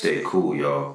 [0.00, 0.94] Stay cool, y'all.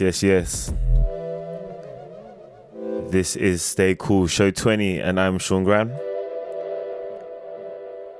[0.00, 0.72] yes, yes, yes.
[3.10, 5.92] This is Stay Cool, Show 20, and I'm Sean Graham.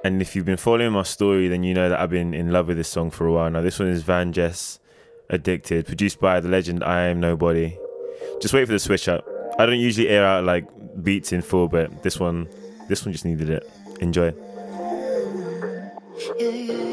[0.04, 2.69] And if you've been following my story, then you know that I've been in love
[2.69, 3.62] with this song for a while now.
[3.62, 4.78] This one is Van Jess,
[5.28, 7.76] Addicted, produced by the legend IAMNOBODI.
[8.41, 9.26] Just wait for the switch up.
[9.59, 10.66] I don't usually air out like
[11.03, 12.48] beats in full, but this one,
[12.88, 13.69] this one just needed it.
[14.00, 14.32] Enjoy.
[16.38, 16.85] Yeah, yeah.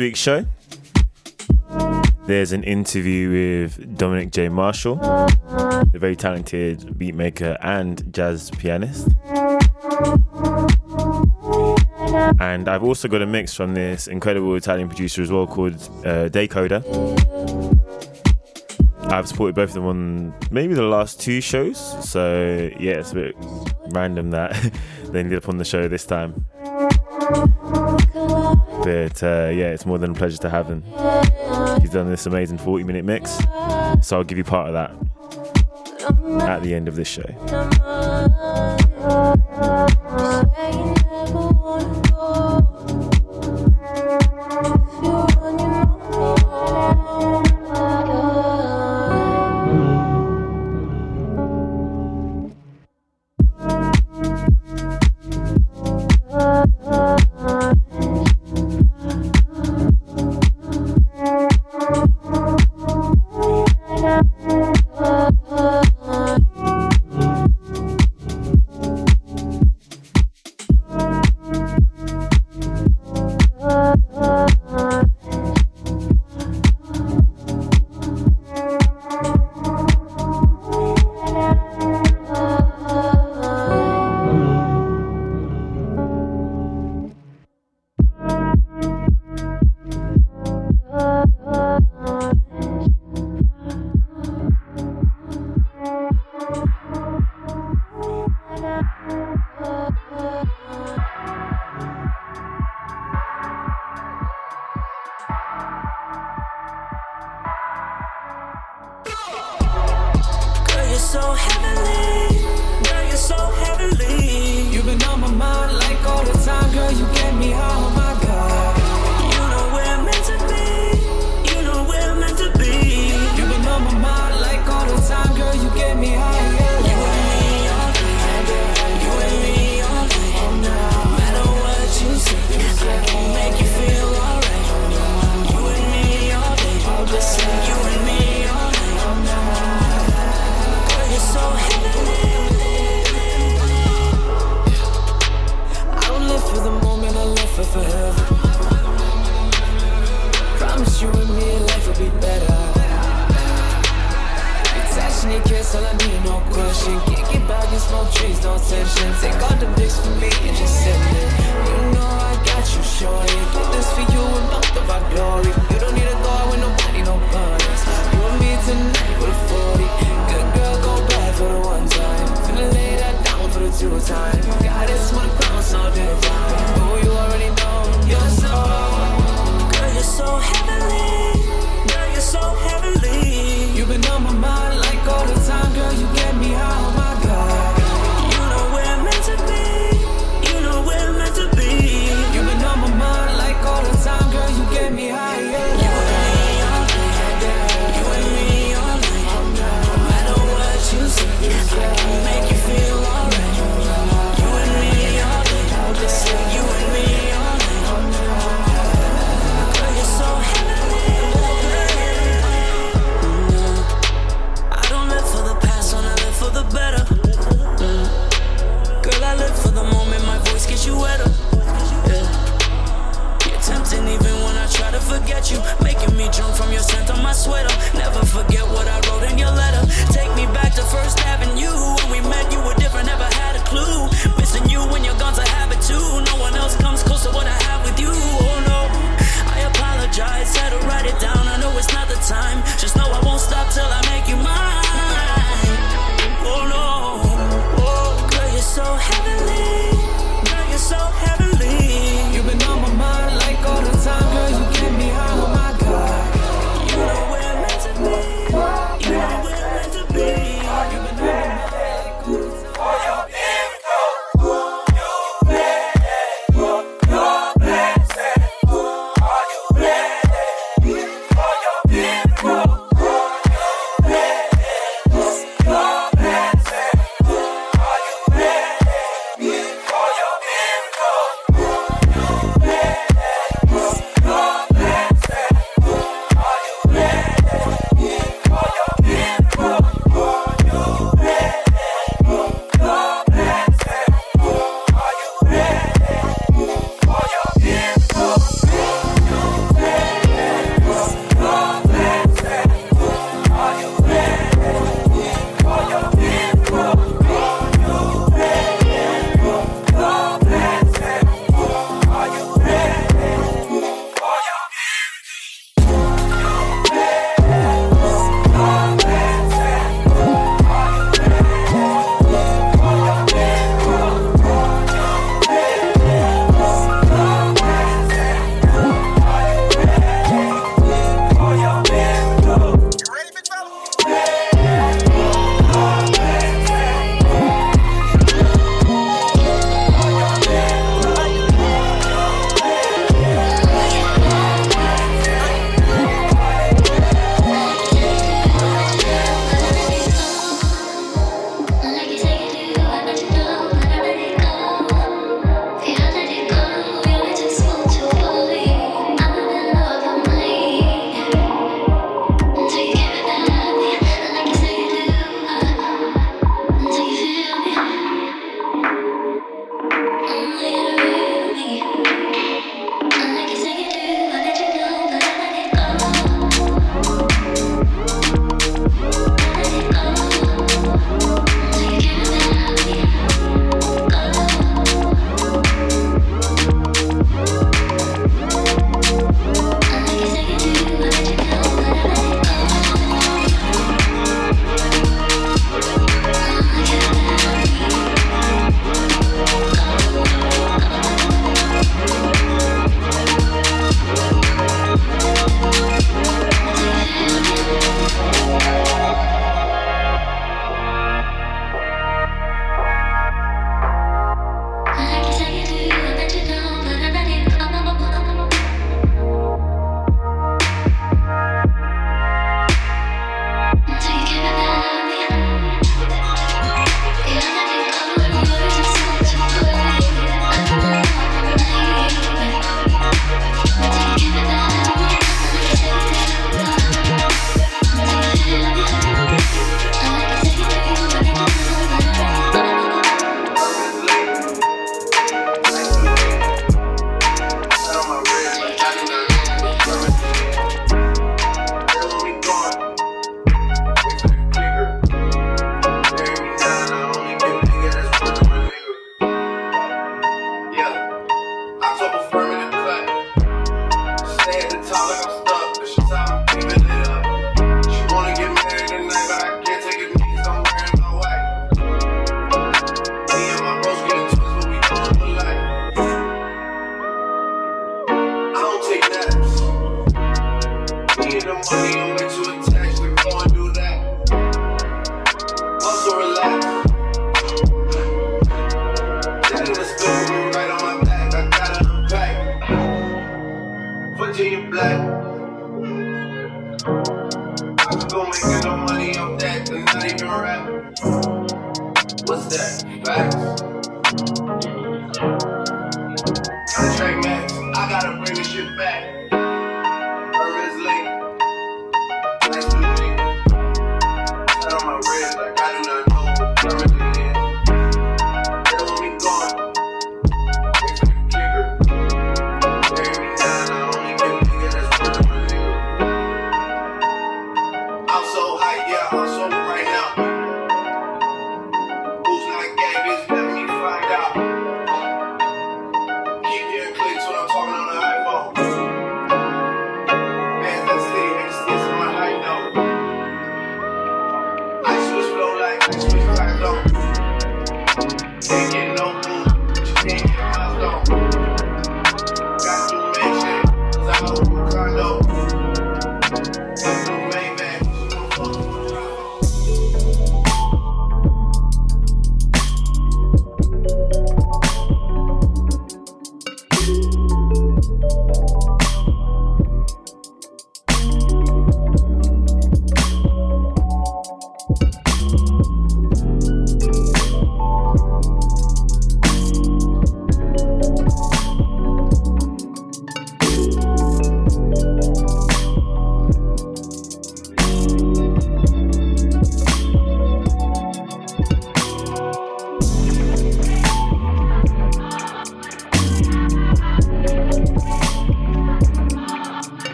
[0.00, 0.46] week's show.
[2.26, 4.48] There's an interview with Dominic J.
[4.48, 9.08] Marshall, the very talented beatmaker and jazz pianist.
[12.40, 16.28] And I've also got a mix from this incredible Italian producer as well called uh,
[16.28, 16.82] Decoder.
[19.10, 21.78] I've supported both of them on maybe the last two shows.
[22.08, 23.36] So, yeah, it's a bit
[23.90, 24.52] random that
[25.06, 26.46] they ended up on the show this time
[29.22, 30.82] uh, yeah, it's more than a pleasure to have him.
[31.80, 33.30] He's done this amazing 40 minute mix,
[34.02, 34.90] so I'll give you part of that
[36.42, 37.24] at the end of this show.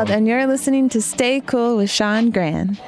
[0.00, 2.78] Wild, and you're listening to Stay Cool with Sean Graham.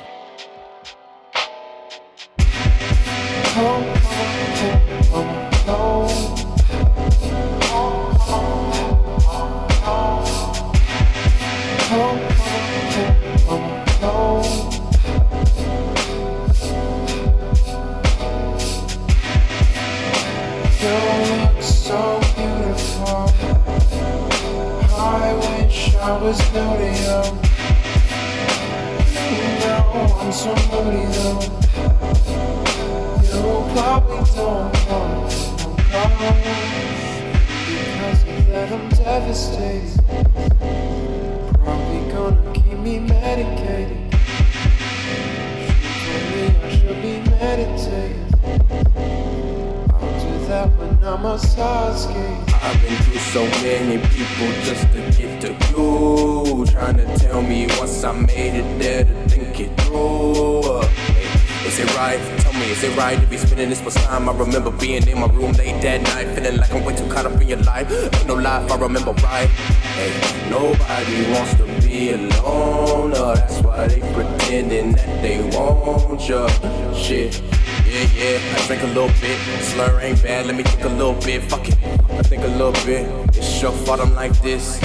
[84.42, 84.78] this.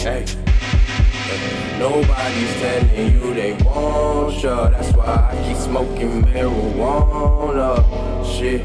[0.00, 0.24] Hey.
[1.78, 4.68] Nobody's telling you they want ya.
[4.68, 7.74] That's why I keep smoking marijuana.
[8.24, 8.64] Shit.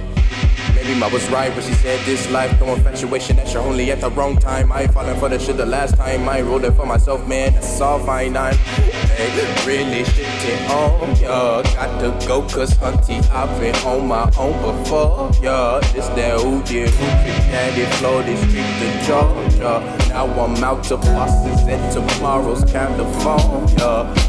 [0.76, 4.00] Maybe I was right when she said this life, no infatuation, that's your only at
[4.00, 4.72] the wrong time.
[4.72, 6.30] I ain't falling for the shit the last time.
[6.30, 7.54] I rolled it for myself, man.
[7.54, 8.38] That's all fine.
[8.38, 11.64] I'm hey, really shitting on ya.
[11.64, 16.62] Got to go, cause hunty, I've been on my own before Yeah, This that who
[16.64, 17.06] did who
[17.52, 20.07] that it flow, this street to Georgia.
[20.18, 23.78] Now I'm out to Boston's and tomorrow's California.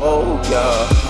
[0.02, 1.07] Oh, yeah.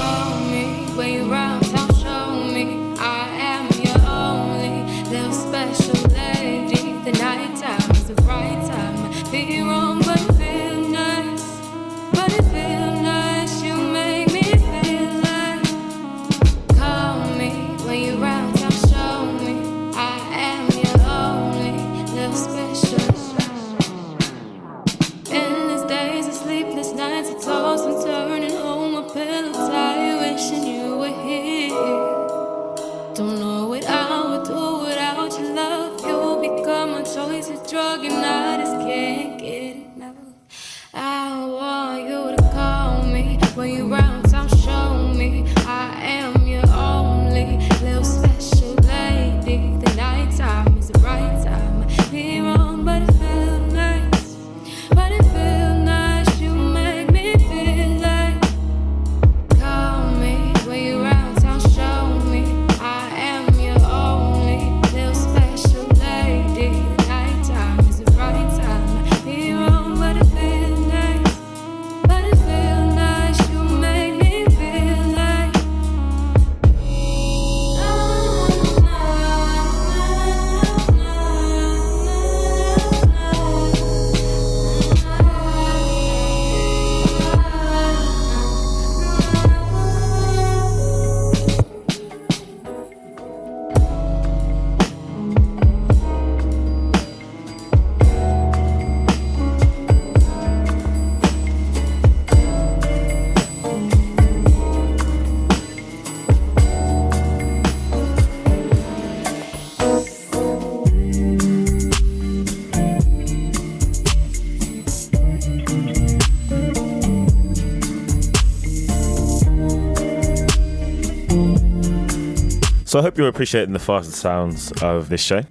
[122.99, 125.43] So I hope you're appreciating the fast sounds of this show.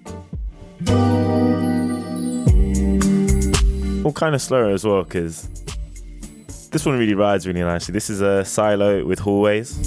[4.04, 5.48] All kind of slower as well, because
[6.72, 7.94] this one really rides really nicely.
[7.94, 9.87] This is a silo with hallways.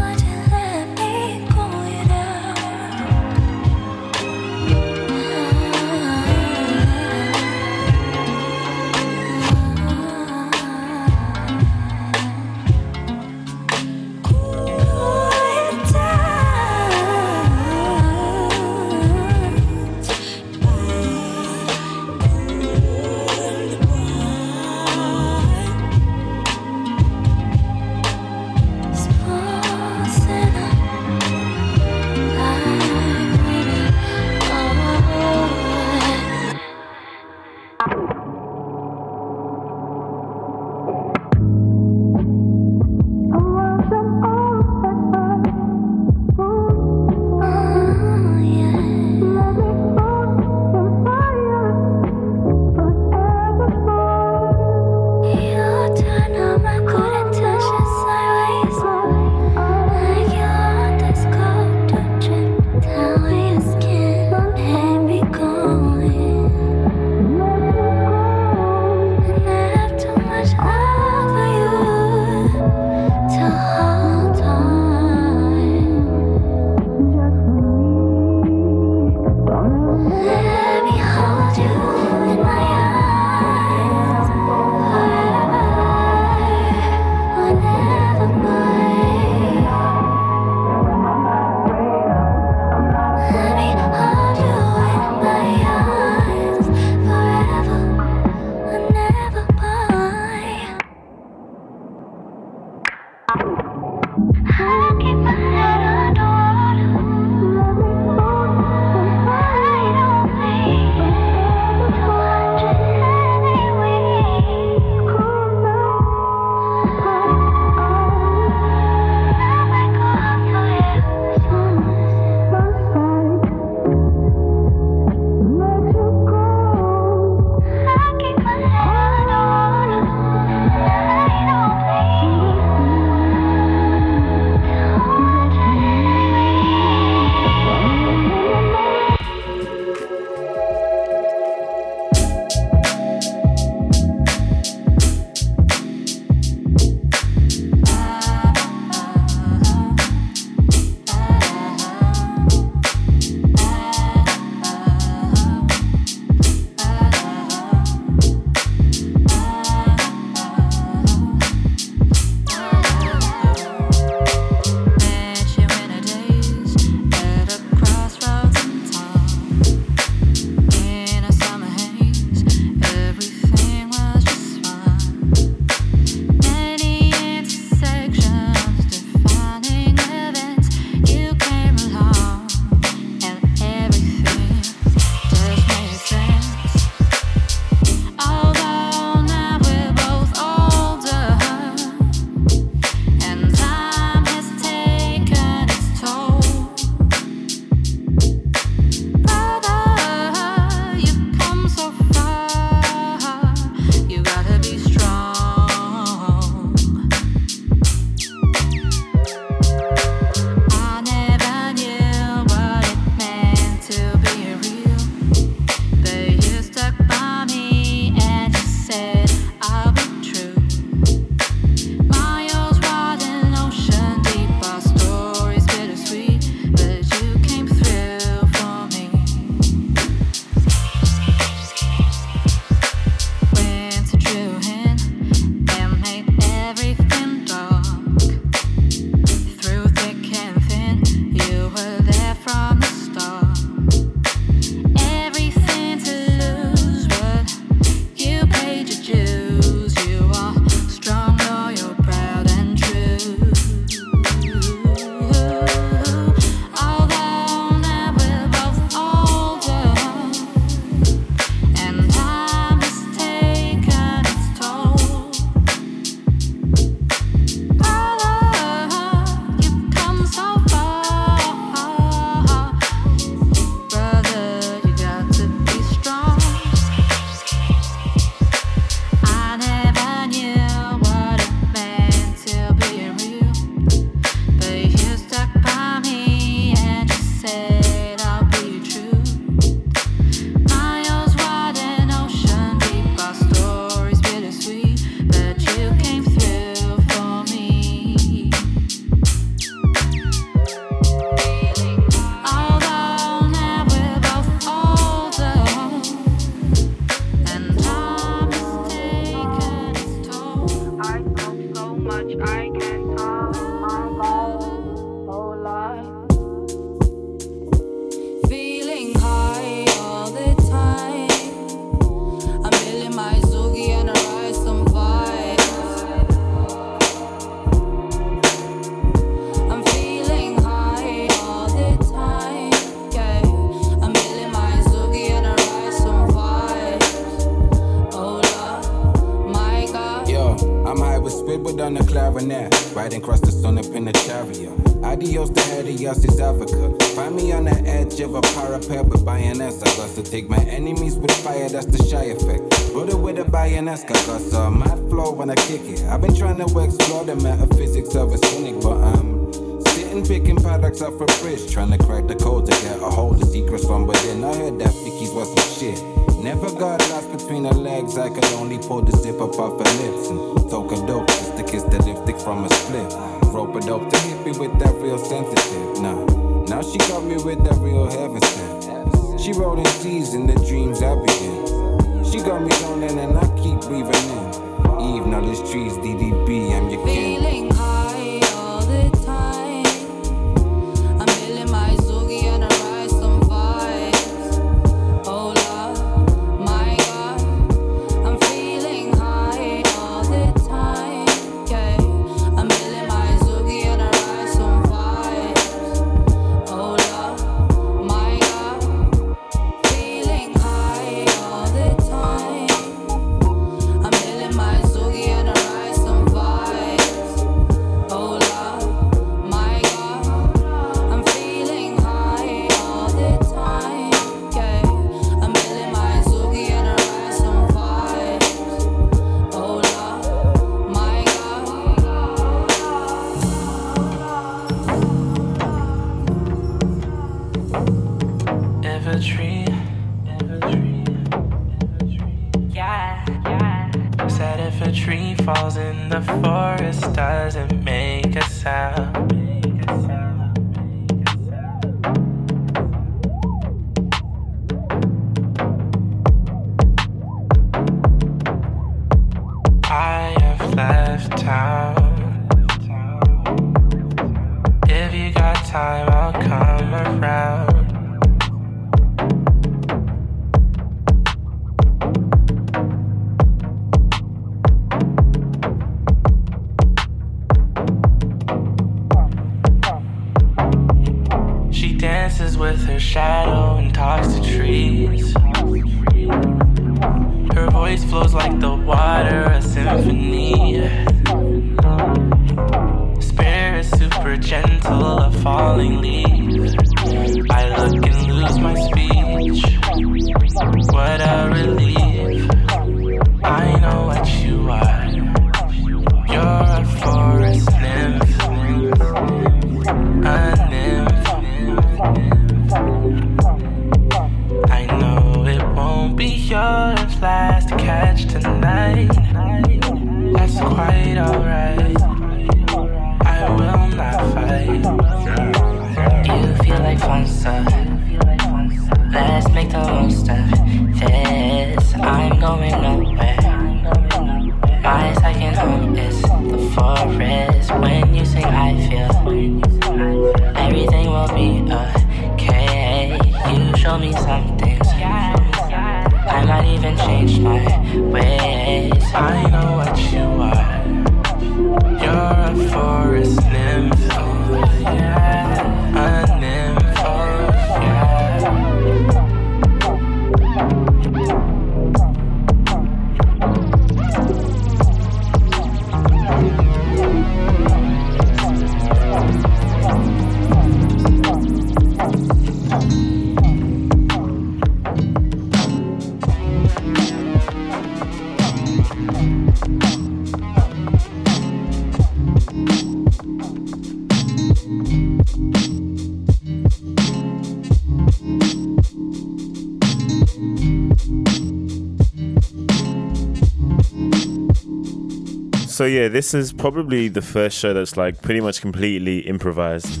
[596.00, 600.00] Yeah, this is probably the first show that's like pretty much completely improvised.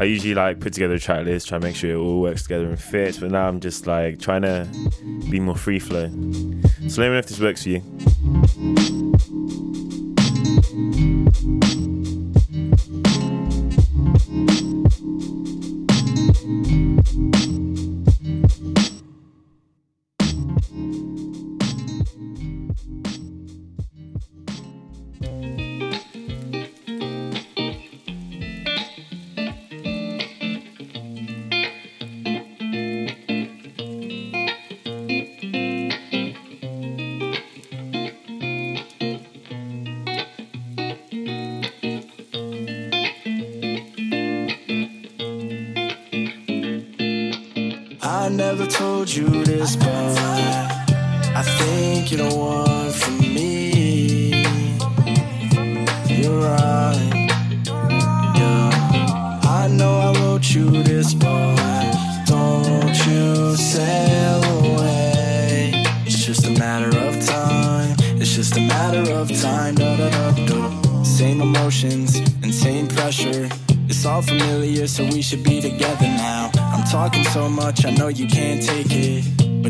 [0.00, 2.42] I usually like put together a track list, try to make sure it all works
[2.42, 4.68] together and fits, but now I'm just like trying to
[5.28, 6.06] be more free flow.
[6.86, 7.82] So let me know if this works for you.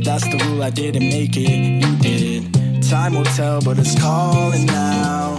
[0.01, 2.83] But that's the rule, I didn't make it, you did.
[2.89, 5.37] Time will tell, but it's calling now.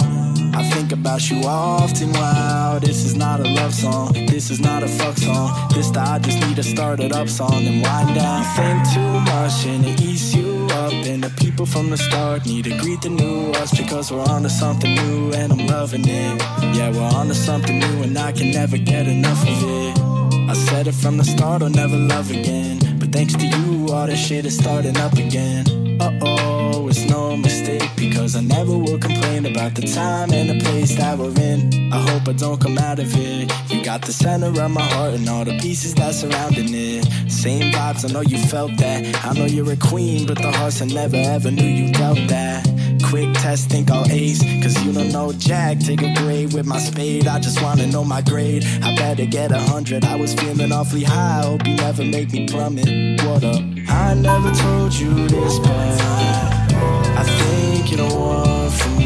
[0.54, 2.78] I think about you often, wow.
[2.78, 5.50] This is not a love song, this is not a fuck song.
[5.74, 8.44] This the I just need to start it up song and wind down.
[8.44, 10.94] You think too much and it eats you up.
[10.94, 14.44] And the people from the start need to greet the new us because we're on
[14.44, 16.40] to something new and I'm loving it.
[16.76, 20.12] Yeah, we're on to something new and I can never get enough of it.
[20.52, 22.78] I said it from the start, I'll never love again.
[23.00, 25.66] But thanks to you, all this shit is starting up again.
[26.00, 30.64] Uh oh, it's no mistake because I never will complain about the time and the
[30.64, 31.92] place that we're in.
[31.92, 33.52] I hope I don't come out of it.
[33.70, 37.06] You got the center of my heart and all the pieces that surrounding it.
[37.30, 39.26] Same vibes, I know you felt that.
[39.26, 42.68] I know you're a queen, but the hearts I never ever knew you felt that.
[43.12, 44.42] Quick test, think I'll ace.
[44.64, 45.80] Cause you don't know Jack.
[45.80, 47.28] Take a grade with my spade.
[47.28, 48.64] I just wanna know my grade.
[48.82, 50.06] I better get a hundred.
[50.06, 51.42] I was feeling awfully high.
[51.42, 53.22] Hope you never make me plummet.
[53.26, 53.62] What up?
[53.90, 56.02] I never told you this, but
[57.20, 59.01] I think you're the one for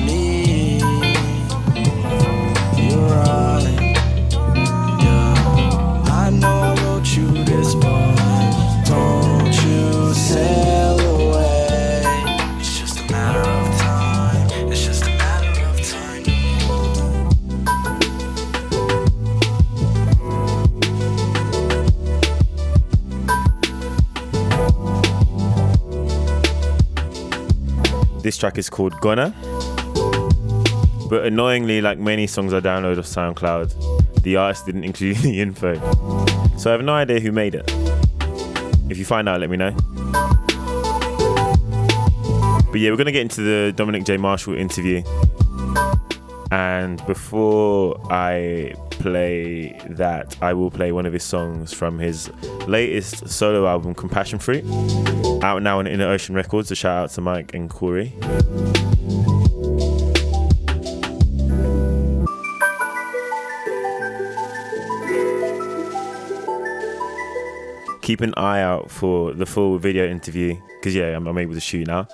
[28.25, 29.35] this track is called Gonna.
[31.07, 35.75] But annoyingly, like many songs I download off SoundCloud, the artist didn't include the info.
[36.57, 37.71] So I have no idea who made it.
[38.89, 39.71] If you find out, let me know.
[42.71, 44.17] But yeah, we're gonna get into the Dominic J.
[44.17, 45.03] Marshall interview.
[46.49, 52.31] And before I play that, I will play one of his songs from his
[52.67, 54.63] latest solo album, Compassion Fruit,
[55.41, 56.71] out now on Inner Ocean Records.
[56.71, 58.13] A shout out to Mike and Corey.
[68.01, 71.59] Keep an eye out for the full video interview because, yeah, I'm, I'm able to
[71.59, 72.07] shoot now.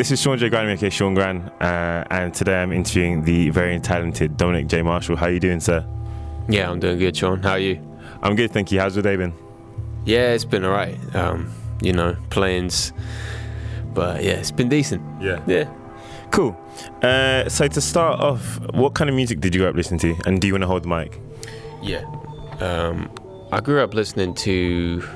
[0.00, 0.48] This is Sean J.
[0.48, 4.80] Graham, aka Sean Graham, uh, and today I'm interviewing the very talented Dominic J.
[4.80, 5.14] Marshall.
[5.14, 5.86] How are you doing, sir?
[6.48, 7.42] Yeah, I'm doing good, Sean.
[7.42, 7.86] How are you?
[8.22, 8.80] I'm good, thank you.
[8.80, 9.34] How's your day been?
[10.06, 10.96] Yeah, it's been alright.
[11.14, 12.94] Um, you know, planes,
[13.92, 15.02] but yeah, it's been decent.
[15.20, 15.42] Yeah.
[15.46, 15.70] Yeah.
[16.30, 16.58] Cool.
[17.02, 20.16] Uh, so to start off, what kind of music did you grow up listening to,
[20.24, 21.20] and do you want to hold the mic?
[21.82, 22.10] Yeah.
[22.60, 23.10] Um,
[23.52, 25.06] I grew up listening to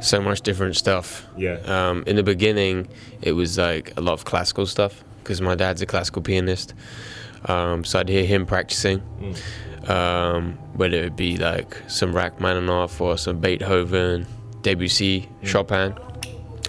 [0.00, 1.26] so much different stuff.
[1.36, 1.58] Yeah.
[1.66, 2.88] Um, in the beginning,
[3.22, 6.74] it was like a lot of classical stuff because my dad's a classical pianist.
[7.46, 9.02] Um, so I'd hear him practicing,
[9.86, 14.26] um, whether it be like some Rachmaninoff or some Beethoven,
[14.62, 15.94] Debussy, Chopin,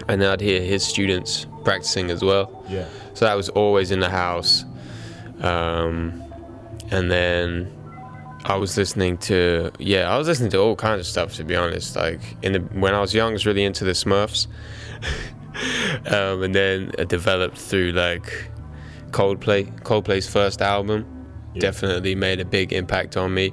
[0.08, 2.64] and then I'd hear his students practicing as well.
[2.68, 2.86] Yeah.
[3.14, 4.64] So that was always in the house.
[5.40, 6.22] Um,
[6.90, 7.72] and then
[8.44, 11.56] I was listening to yeah, I was listening to all kinds of stuff to be
[11.56, 11.96] honest.
[11.96, 14.46] Like in the when I was young, I was really into the Smurfs,
[16.10, 18.50] um, and then it developed through like
[19.10, 19.82] Coldplay.
[19.82, 21.06] Coldplay's first album
[21.58, 23.52] definitely made a big impact on me.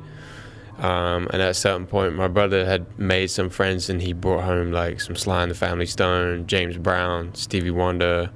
[0.77, 4.43] Um, and at a certain point, my brother had made some friends, and he brought
[4.43, 8.29] home like some Sly and the Family Stone, James Brown, Stevie Wonder,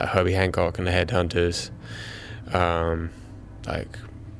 [0.00, 1.70] like Herbie Hancock and the Headhunters,
[2.54, 3.10] um,
[3.66, 3.98] like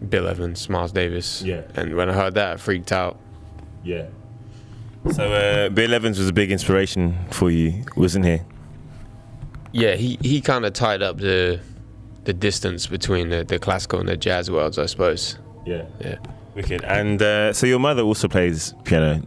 [0.08, 1.42] Bill Evans, Miles Davis.
[1.42, 1.62] Yeah.
[1.74, 3.18] And when I heard that, I freaked out.
[3.84, 4.06] Yeah.
[5.12, 8.40] So uh, Bill Evans was a big inspiration for you, wasn't he?
[9.72, 11.60] Yeah, he, he kind of tied up the
[12.24, 15.38] the distance between the, the classical and the jazz worlds, I suppose.
[15.66, 15.86] Yeah.
[16.00, 16.18] Yeah.
[16.54, 16.84] Wicked.
[16.84, 19.22] And uh, so your mother also plays piano.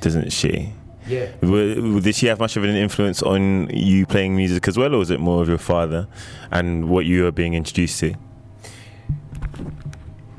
[0.00, 0.72] doesn't she?
[1.06, 1.26] Yeah.
[1.40, 5.10] Did she have much of an influence on you playing music as well, or was
[5.10, 6.08] it more of your father
[6.50, 8.14] and what you were being introduced to?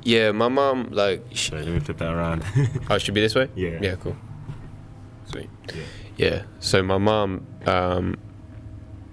[0.05, 1.25] Yeah, my mom like.
[1.33, 2.43] Sh- let me flip that around.
[2.89, 3.49] oh, it should be this way.
[3.55, 3.79] Yeah.
[3.81, 3.95] Yeah.
[3.95, 4.15] Cool.
[5.25, 5.49] Sweet.
[5.73, 5.81] Yeah.
[6.17, 6.43] yeah.
[6.59, 8.15] So my mom, um,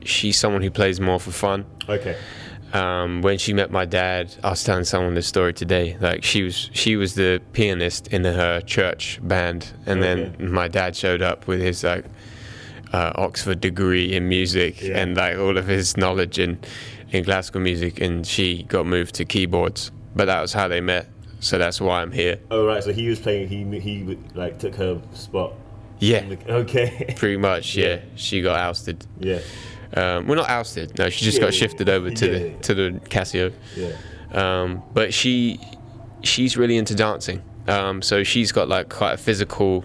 [0.05, 1.64] she's someone who plays more for fun.
[1.88, 2.16] Okay.
[2.74, 5.97] Um, when she met my dad, I was telling someone this story today.
[6.01, 10.95] Like she was, she was the pianist in her church band, and then my dad
[10.97, 12.05] showed up with his like
[12.93, 14.99] uh, Oxford degree in music Yeah.
[15.01, 16.59] and like all of his knowledge in
[17.11, 19.90] in classical music, and she got moved to keyboards.
[20.14, 21.08] But that was how they met.
[21.40, 22.38] So that's why I'm here.
[22.50, 23.48] Oh right, so he was playing.
[23.48, 25.54] He he like took her spot.
[25.98, 26.24] Yeah.
[26.48, 27.14] Okay.
[27.16, 28.00] Pretty much, yeah.
[28.16, 29.06] She got ousted.
[29.20, 29.38] Yeah.
[29.94, 30.98] Um, well, not ousted.
[30.98, 32.58] No, she just Yeah, got yeah, shifted over to Yeah, the yeah.
[32.58, 33.52] to the Casio.
[33.76, 33.92] Yeah.
[34.32, 35.60] Um, but she
[36.22, 37.42] she's really into dancing.
[37.68, 39.84] Um, so she's got like quite a physical,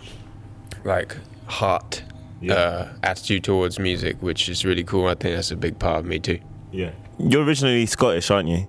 [0.84, 1.15] like
[1.45, 2.03] heart
[2.49, 5.07] uh, attitude towards music, which is really cool.
[5.07, 6.39] I think that's a big part of me too.
[6.71, 6.91] Yeah.
[7.19, 8.67] You're originally Scottish, aren't you?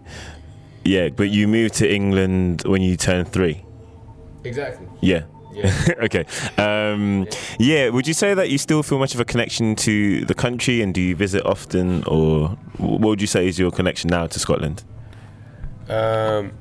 [0.89, 3.62] Yeah, but you moved to England when you turned three.
[4.43, 4.86] Exactly.
[5.03, 5.24] Yeah.
[5.53, 5.74] Yeah.
[6.05, 6.24] okay.
[6.57, 7.26] Um,
[7.59, 7.91] yeah.
[7.91, 10.95] Would you say that you still feel much of a connection to the country, and
[10.95, 14.82] do you visit often, or what would you say is your connection now to Scotland?
[15.91, 16.53] Um,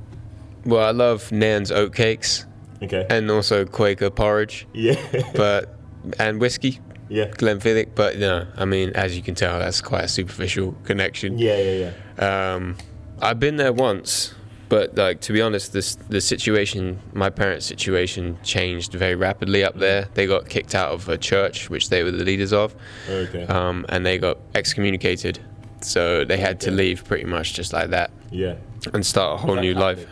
[0.66, 2.46] well, I love Nairn's oatcakes.
[2.84, 3.08] Okay.
[3.10, 4.68] And also Quaker porridge.
[4.74, 5.00] Yeah.
[5.36, 5.74] but
[6.20, 6.82] and whiskey.
[7.08, 7.28] Yeah.
[7.28, 11.38] Glenfiddich, but no, I mean, as you can tell, that's quite a superficial connection.
[11.38, 12.54] Yeah, yeah, yeah.
[12.56, 12.76] Um,
[13.22, 14.34] I've been there once,
[14.70, 19.76] but like to be honest, this the situation, my parents' situation, changed very rapidly up
[19.78, 20.08] there.
[20.14, 22.76] They got kicked out of a church, which they were the leaders of.
[23.10, 23.46] Okay.
[23.48, 25.40] Um, and they got excommunicated,
[25.82, 28.12] so they had to leave pretty much just like that.
[28.32, 28.56] Yeah.
[28.94, 30.06] And start a whole new life.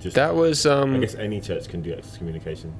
[0.00, 2.74] Just- That was um, I guess any church can do excommunication,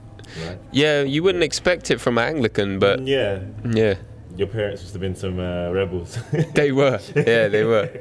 [0.46, 0.58] right?
[0.72, 3.40] Yeah, you wouldn't expect it from an Anglican, but Yeah.
[3.70, 3.94] yeah,
[4.38, 6.16] Your parents must have been some uh, rebels.
[6.54, 6.98] they were.
[7.14, 7.90] Yeah, they were.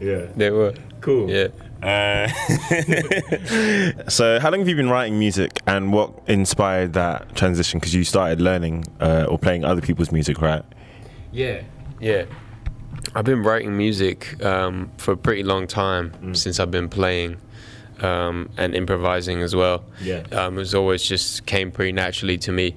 [0.00, 0.26] Yeah.
[0.36, 0.74] They were.
[1.00, 1.30] Cool.
[1.30, 1.48] Yeah.
[1.82, 2.26] Uh,
[4.08, 7.78] so, how long have you been writing music, and what inspired that transition?
[7.78, 10.64] Because you started learning uh, or playing other people's music, right?
[11.30, 11.62] Yeah.
[12.00, 12.24] Yeah.
[13.14, 16.36] I've been writing music um, for a pretty long time Mm.
[16.36, 17.36] since I've been playing
[18.00, 19.84] um, and improvising as well.
[20.02, 20.22] Yeah.
[20.32, 22.74] Um, it was always just came pretty naturally to me.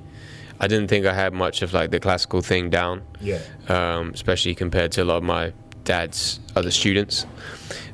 [0.60, 3.01] I didn't think I had much of like the classical thing down.
[3.20, 3.39] Yeah.
[3.68, 5.53] Um, especially compared to a lot of my
[5.84, 7.26] dad's other students.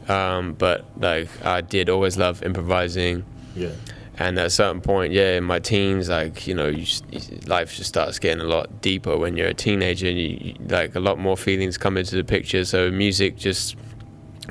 [0.08, 3.26] Um, but like I did always love improvising.
[3.56, 3.72] Yeah.
[4.20, 7.76] And at a certain point, yeah, in my teens, like you know, you just, life
[7.76, 11.18] just starts getting a lot deeper when you're a teenager, and you, like a lot
[11.18, 12.64] more feelings come into the picture.
[12.66, 13.76] So music just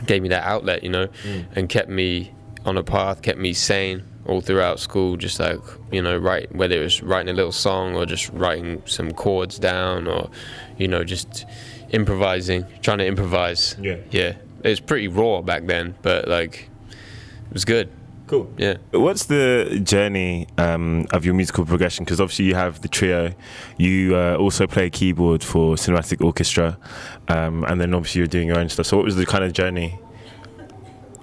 [0.06, 1.44] gave me that outlet, you know, Mm.
[1.54, 2.32] and kept me
[2.64, 5.16] on a path, kept me sane all throughout school.
[5.16, 5.58] Just like
[5.90, 9.58] you know, write whether it was writing a little song or just writing some chords
[9.58, 10.30] down, or
[10.78, 11.46] you know, just
[11.90, 13.76] improvising, trying to improvise.
[13.80, 13.96] Yeah.
[14.10, 17.90] yeah, it was pretty raw back then, but like it was good.
[18.30, 18.48] Cool.
[18.56, 18.76] Yeah.
[18.92, 22.04] What's the journey um, of your musical progression?
[22.04, 23.34] Because obviously you have the trio,
[23.76, 26.78] you uh, also play keyboard for cinematic orchestra,
[27.26, 28.86] um, and then obviously you're doing your own stuff.
[28.86, 29.98] So, what was the kind of journey?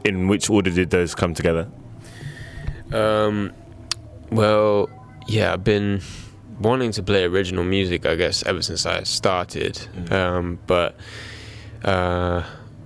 [0.03, 1.69] In which order did those come together?
[2.93, 3.53] Um,
[4.31, 4.89] well,
[5.27, 6.01] yeah, I've been
[6.59, 9.79] wanting to play original music, I guess, ever since I started.
[10.11, 10.95] Um, but
[11.83, 12.43] uh,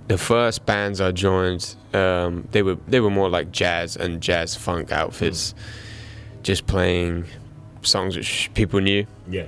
[0.08, 4.54] the first bands I joined, um, they were they were more like jazz and jazz
[4.56, 5.54] funk outfits,
[6.42, 7.26] just playing
[7.82, 9.06] songs which people knew.
[9.28, 9.46] Yeah.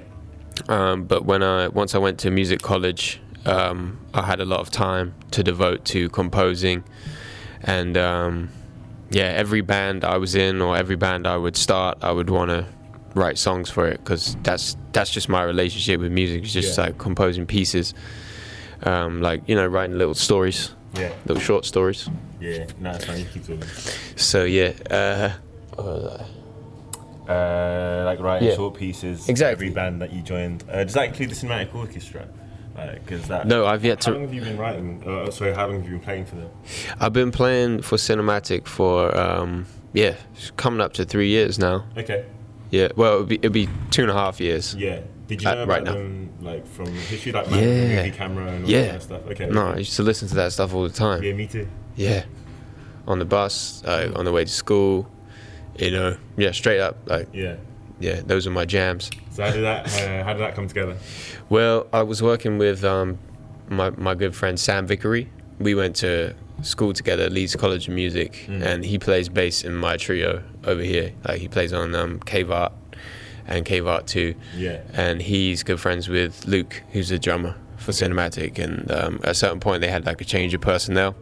[0.68, 4.60] Um, but when I once I went to music college, um, I had a lot
[4.60, 6.84] of time to devote to composing,
[7.62, 8.48] and um,
[9.10, 12.50] yeah, every band I was in or every band I would start, I would want
[12.50, 12.66] to
[13.14, 16.42] write songs for it because that's that's just my relationship with music.
[16.44, 16.84] It's just Yeah.
[16.84, 17.94] like composing pieces,
[18.84, 21.10] um, like you know, writing little stories, Yeah.
[21.26, 22.08] little short stories.
[22.40, 23.18] Yeah, no, it's fine.
[23.20, 23.62] You keep talking.
[24.16, 25.30] So yeah, uh,
[25.76, 26.26] what was I?
[27.26, 28.54] Uh, like writing Yeah.
[28.56, 29.28] short pieces.
[29.28, 29.66] Exactly.
[29.68, 30.62] Every band that you joined.
[30.70, 32.26] Uh, does that include the cinematic orchestra?
[32.74, 33.46] Because that.
[33.46, 35.02] No, I've yet How to- long have you been writing?
[35.06, 36.50] Uh, sorry, how long have you been playing for them?
[37.00, 41.84] I've been playing for cinematic for um, yeah, it's coming up to three years now.
[41.96, 42.24] Okay.
[42.70, 44.74] Yeah, well, it'd be, it'd be two and a half years.
[44.74, 45.00] Yeah.
[45.28, 45.92] Did you Uh, know about right now?
[45.94, 47.96] them like from history, like man, Yeah.
[48.04, 48.80] movie camera and all yeah.
[48.80, 49.20] that kind of stuff?
[49.30, 49.46] Okay.
[49.46, 51.22] No, I used to listen to that stuff all the time.
[51.22, 51.68] Yeah, me too.
[51.96, 52.24] Yeah.
[53.06, 55.08] On the bus, uh, on the way to school,
[55.78, 57.56] you know, yeah, straight up, like, Yeah.
[58.00, 59.10] Yeah, those are my jams.
[59.30, 59.86] So how did that?
[59.86, 60.96] Uh, how did that come together?
[61.48, 63.18] Well, I was working with um,
[63.68, 65.28] my my good friend Sam Vickery.
[65.58, 68.62] We went to school together, Leeds College of Music, Mm.
[68.64, 71.12] and he plays bass in my trio over here.
[71.26, 72.72] Like he plays on um, Cave Art,
[73.46, 74.34] and Cave Art too.
[74.56, 74.80] Yeah.
[74.92, 78.58] And he's good friends with Luke, who's the drummer for Cinematic.
[78.58, 81.14] And um, at a certain point, they had like a change of personnel.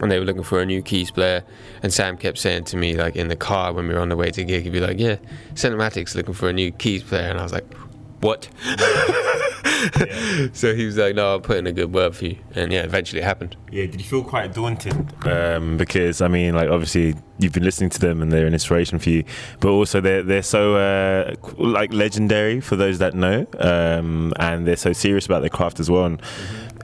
[0.00, 1.44] And they were looking for a new keys player,
[1.82, 4.16] and Sam kept saying to me, like in the car when we were on the
[4.16, 5.16] way to gig, he'd be like, "Yeah,
[5.54, 7.72] Cinematic's looking for a new keys player," and I was like,
[8.20, 8.48] "What?"
[10.52, 12.82] so he was like, "No, I'll put in a good word for you," and yeah,
[12.82, 13.56] eventually it happened.
[13.70, 14.94] Yeah, did you feel quite daunted?
[15.26, 18.98] Um, because I mean, like obviously you've been listening to them and they're an inspiration
[18.98, 19.24] for you,
[19.60, 24.76] but also they're they're so uh, like legendary for those that know, um, and they're
[24.76, 26.04] so serious about their craft as well.
[26.06, 26.22] And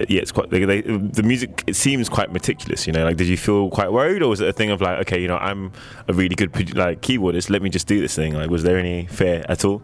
[0.08, 1.64] yeah, it's quite they, they, the music.
[1.66, 2.86] It seems quite meticulous.
[2.86, 4.98] You know, like did you feel quite worried, or was it a thing of like,
[5.00, 5.72] okay, you know, I'm
[6.08, 7.50] a really good like keyboardist.
[7.50, 8.34] Let me just do this thing.
[8.34, 9.82] Like, was there any fear at all?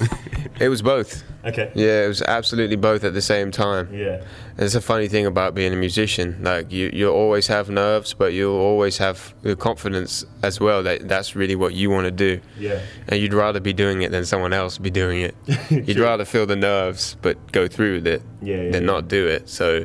[0.58, 1.22] It was both.
[1.44, 1.70] Okay.
[1.74, 3.92] Yeah, it was absolutely both at the same time.
[3.92, 4.22] Yeah.
[4.56, 6.38] It's a funny thing about being a musician.
[6.40, 11.08] Like you, you always have nerves, but you'll always have the confidence as well that
[11.08, 12.40] that's really what you want to do.
[12.58, 12.80] Yeah.
[13.08, 15.34] And you'd rather be doing it than someone else be doing it.
[15.70, 18.92] you'd rather feel the nerves but go through with it Yeah, yeah, than yeah.
[18.92, 19.50] not do it.
[19.50, 19.84] So,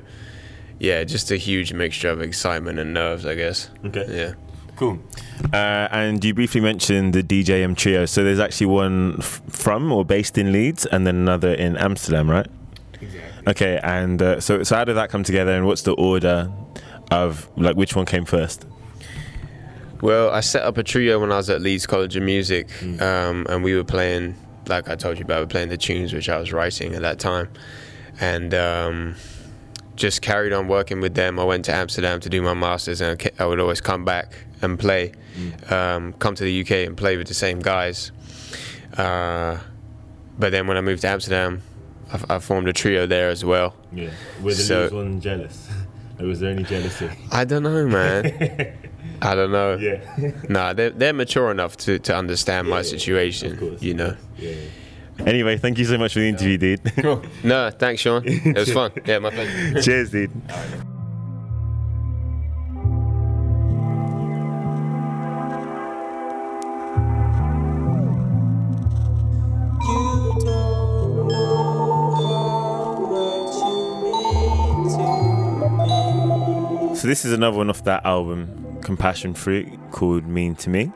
[0.79, 3.69] yeah, just a huge mixture of excitement and nerves, I guess.
[3.85, 4.05] Okay.
[4.07, 4.33] Yeah.
[4.81, 4.97] Cool.
[5.53, 8.07] Uh, and you briefly mentioned the DJM trio.
[8.07, 12.27] So there's actually one f- from or based in Leeds, and then another in Amsterdam,
[12.27, 12.47] right?
[12.99, 13.43] Exactly.
[13.51, 13.79] Okay.
[13.83, 16.51] And uh, so, so how did that come together, and what's the order
[17.11, 18.65] of like which one came first?
[20.01, 22.67] Well, I set up a trio when I was at Leeds College of Music,
[22.99, 26.11] um, and we were playing, like I told you about, we were playing the tunes
[26.11, 27.49] which I was writing at that time,
[28.19, 29.15] and um,
[29.95, 31.39] just carried on working with them.
[31.39, 34.77] I went to Amsterdam to do my masters, and I would always come back and
[34.79, 35.11] play,
[35.69, 38.11] um, come to the UK and play with the same guys.
[38.97, 39.57] Uh,
[40.37, 41.61] but then when I moved to Amsterdam,
[42.11, 43.75] I, I formed a trio there as well.
[43.91, 44.09] Yeah.
[44.41, 45.69] Were the So- one jealous?
[46.19, 47.09] or was there any jealousy?
[47.31, 48.77] I don't know, man.
[49.23, 49.75] I don't know.
[49.75, 50.31] Yeah.
[50.49, 54.15] nah, they're, they're mature enough to, to understand my situation, Course, you know.
[55.25, 56.95] Anyway, thank you so much for the interview, dude.
[56.97, 57.21] Cool.
[57.43, 58.23] no, thanks, Sean.
[58.25, 58.91] It was fun.
[59.05, 59.81] Yeah, my pleasure.
[59.81, 60.31] Cheers, dude.
[76.95, 80.91] So this is another one off that album, Compassion Fruit, called Mean to Me.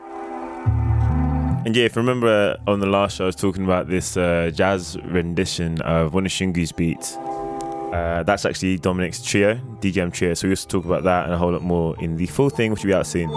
[1.66, 4.52] And yeah, if you remember on the last show, I was talking about this uh,
[4.54, 7.16] jazz rendition of one of Shungu's beats.
[7.16, 10.34] Uh, that's actually Dominic's trio, DJM trio.
[10.34, 12.70] So we also talk about that and a whole lot more in the full thing,
[12.70, 13.30] which will be out soon.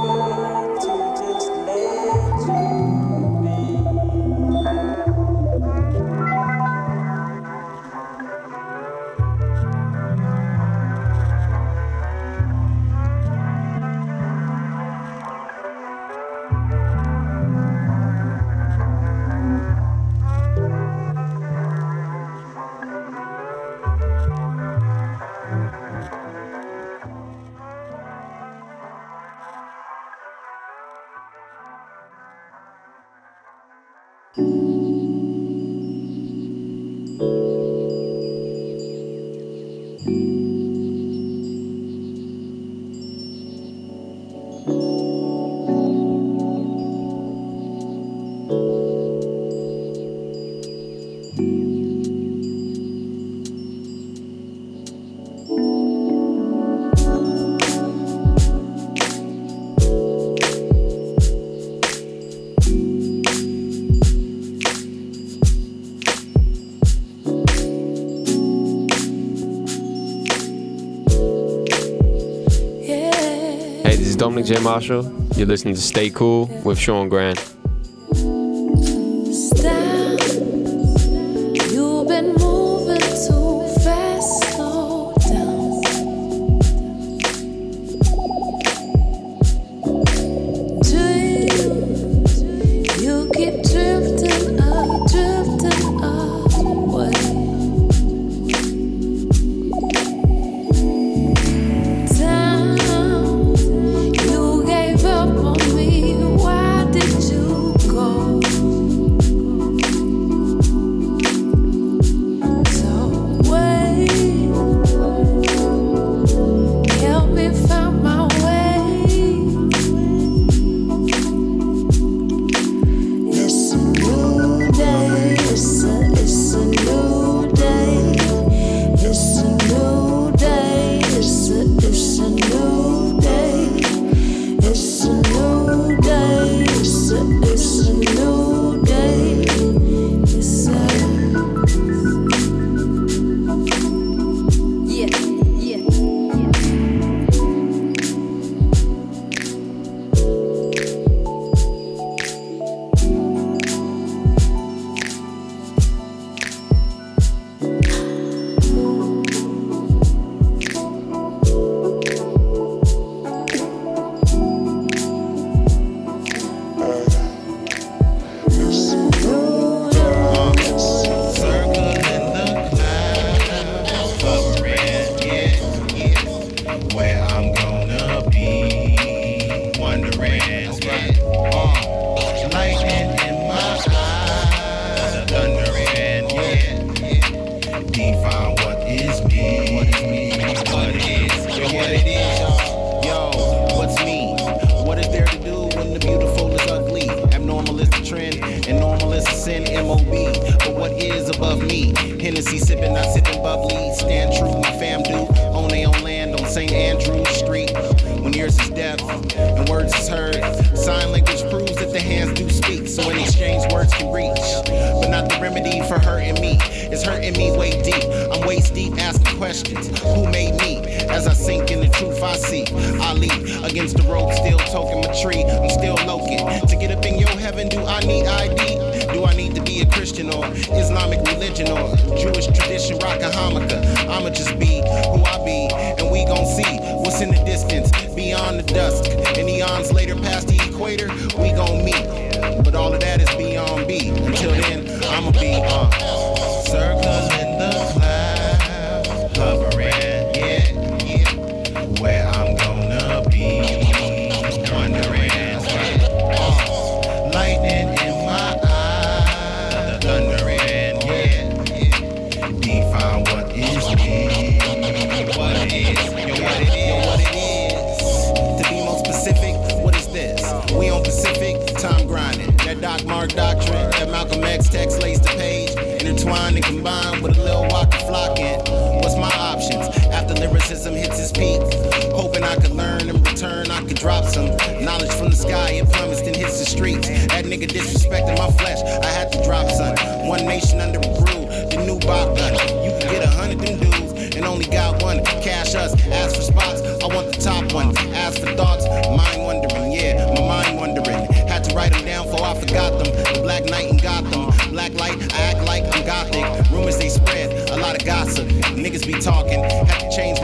[74.39, 74.63] Hey, this is Dominic J.
[74.63, 75.27] Marshall.
[75.35, 77.58] You're listening to Stay Cool with Sean Graham.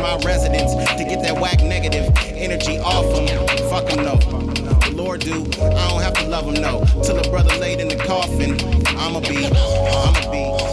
[0.06, 3.26] my residence to get that whack negative energy off them.
[3.70, 4.20] Fuck them, no.
[4.92, 5.42] Lord do.
[5.60, 6.86] I don't have to love him, no.
[7.02, 8.54] Till a brother laid in the coffin,
[9.00, 10.65] I'ma be, I'ma be.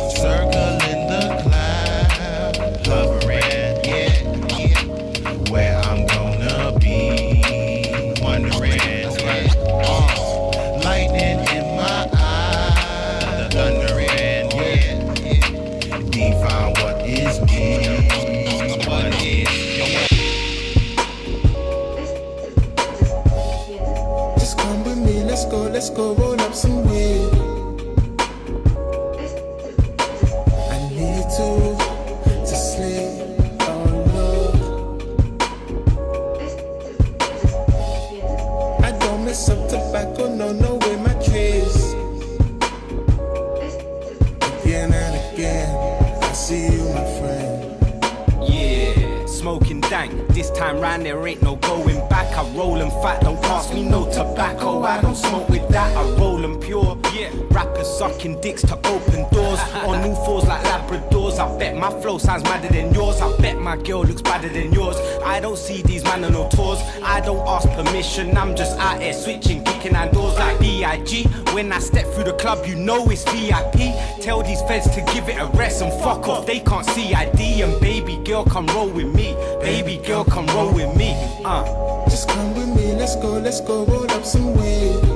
[68.02, 71.22] mission, I'm just out here switching, kicking on doors like D.I.G.
[71.54, 73.94] When I step through the club, you know it's VIP.
[74.20, 77.62] Tell these feds to give it a rest and fuck off, they can't see ID.
[77.62, 79.36] And baby girl, come roll with me.
[79.60, 81.12] Baby girl, come roll with me.
[81.44, 81.64] Uh.
[82.10, 85.11] Just come with me, let's go, let's go, roll up some weed.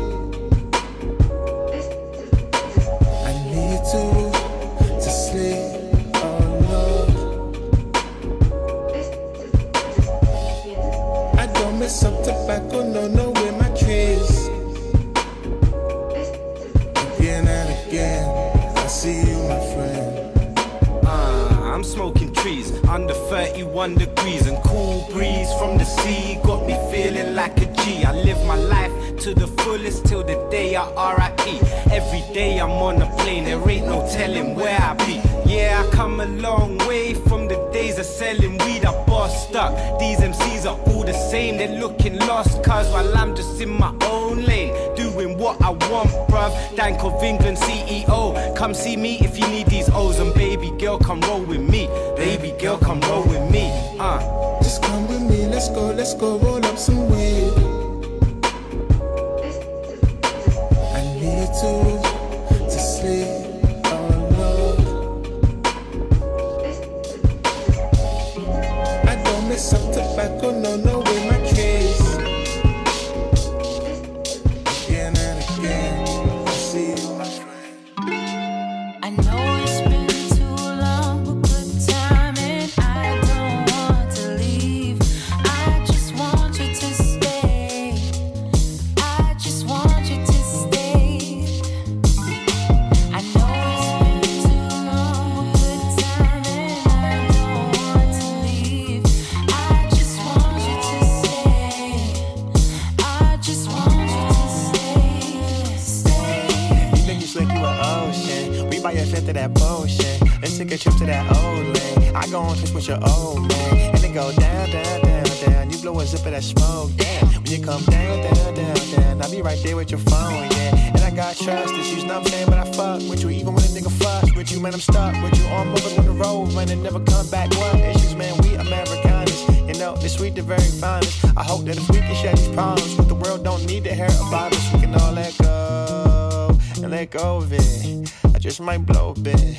[112.37, 113.95] On, twist with your old man.
[113.95, 115.70] And it go down, down, down, down.
[115.70, 117.26] You blow a zip of that smoke, damn.
[117.28, 120.92] When you come down, down, down, down, I'll be right there with your phone, yeah.
[120.95, 122.49] And I got trust issues, I'm saying?
[122.49, 125.14] But I fuck with you, even when a nigga fuck with you, man, I'm stuck
[125.22, 125.46] with you.
[125.46, 127.50] On moving on the road, man, and never come back.
[127.53, 128.37] What issues, man?
[128.42, 129.49] We Americaners.
[129.68, 131.24] You know, the sweet, the very finest.
[131.37, 133.95] I hope that if we can share these problems, but the world don't need to
[133.95, 138.12] hear about us, we can all let go and let go of it.
[138.34, 139.57] I just might blow a bit.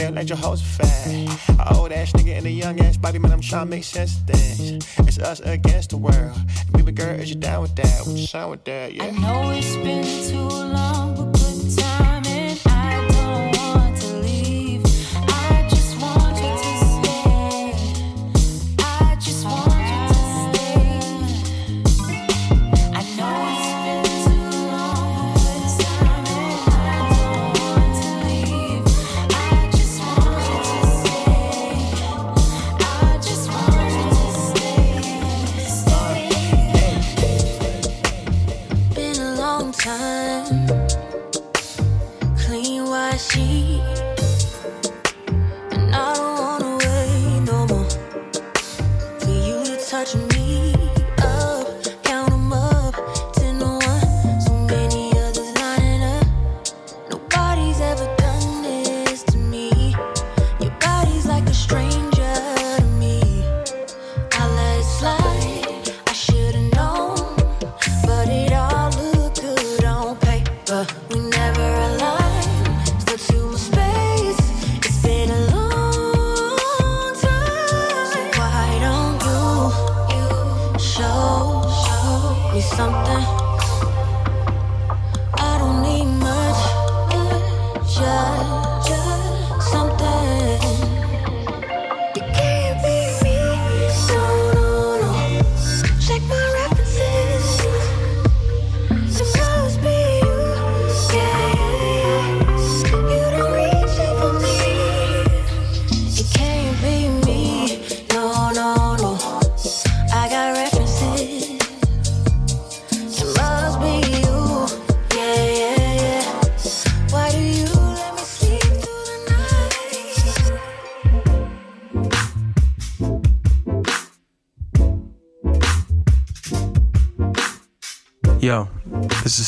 [0.00, 0.38] Feel like your.
[0.38, 3.32] A old ass nigga in a young ass body, man.
[3.32, 4.86] I'm trying to make sense of things.
[5.00, 6.38] It's us against the world.
[6.72, 8.06] Baby girl, is you down with that?
[8.06, 8.94] Would you sign with that?
[8.94, 9.04] Yeah.
[9.04, 11.09] I know it's been too long,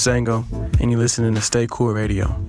[0.02, 0.44] Sango,
[0.80, 2.41] and you're listening to Stay Cool Radio.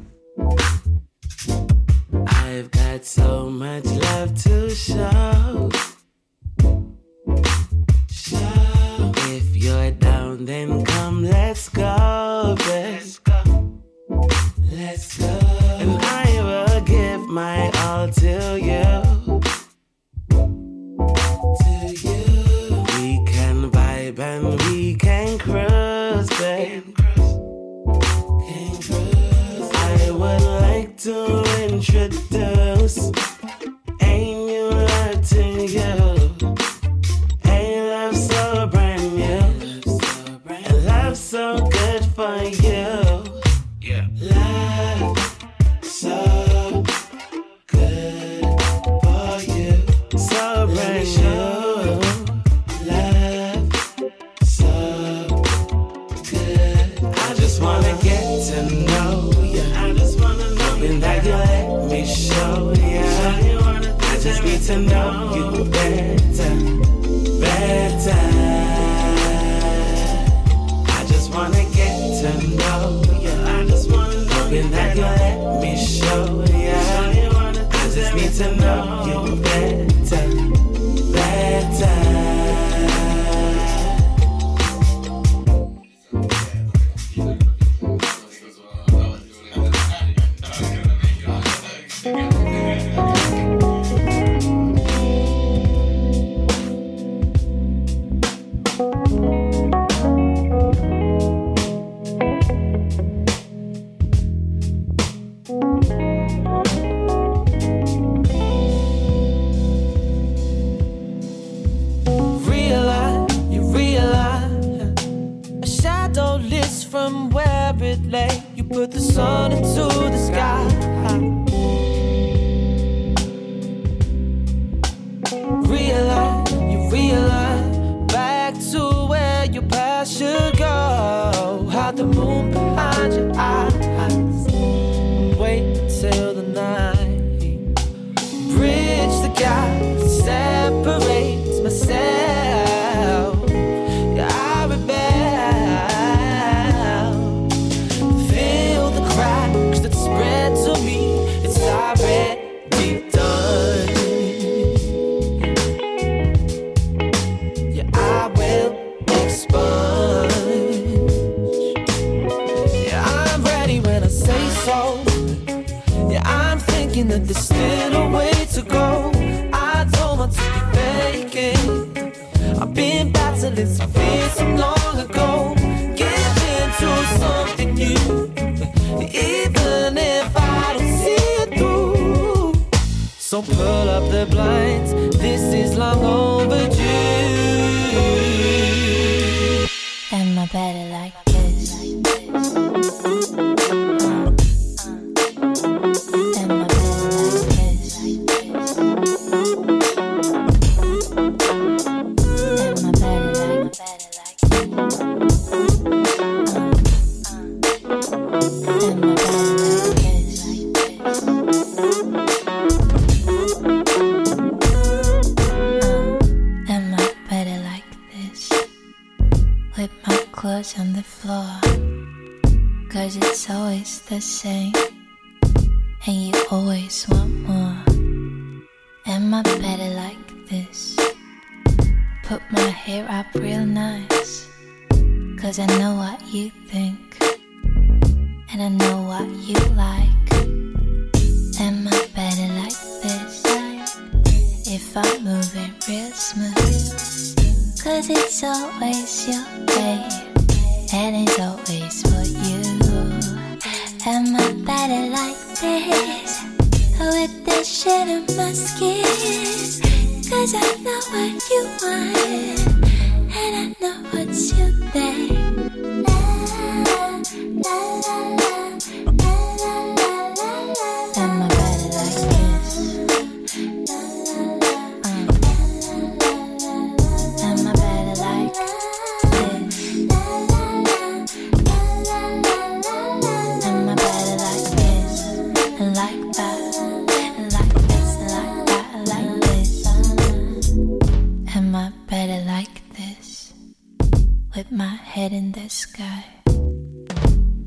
[295.23, 296.25] Head in the sky.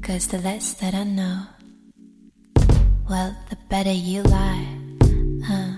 [0.02, 1.46] Cause the less that I know,
[3.08, 4.66] well, the better you lie.
[5.42, 5.72] Huh?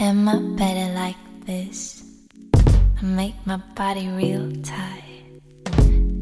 [0.00, 2.02] Am I better like this?
[3.00, 5.22] I make my body real tight.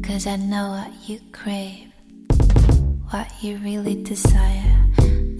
[0.03, 1.89] Cause I know what you crave,
[3.09, 4.77] what you really desire.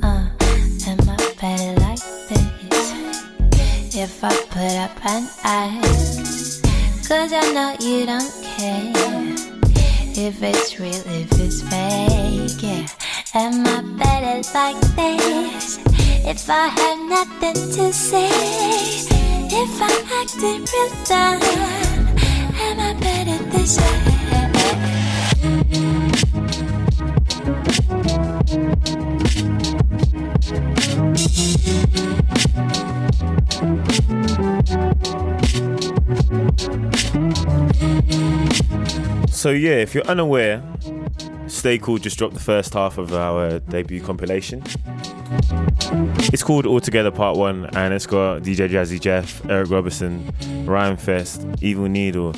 [0.01, 0.25] Uh,
[0.89, 2.87] am I better like this?
[3.93, 5.85] If I put up an act,
[7.07, 9.08] cause I know you don't care.
[10.21, 12.85] If it's real, if it's fake, yeah.
[13.33, 15.79] Am I better like this?
[16.27, 18.27] If I have nothing to say,
[19.47, 20.89] if I'm acting real
[22.67, 23.77] am I better this
[39.39, 40.61] So yeah, if you're unaware,
[41.47, 44.61] Stay Cool just dropped the first half of our debut compilation.
[46.33, 50.29] It's called Altogether Part 1 and it's got DJ Jazzy Jeff, Eric Robertson,
[50.65, 52.33] Ryan Fest, Evil Needle,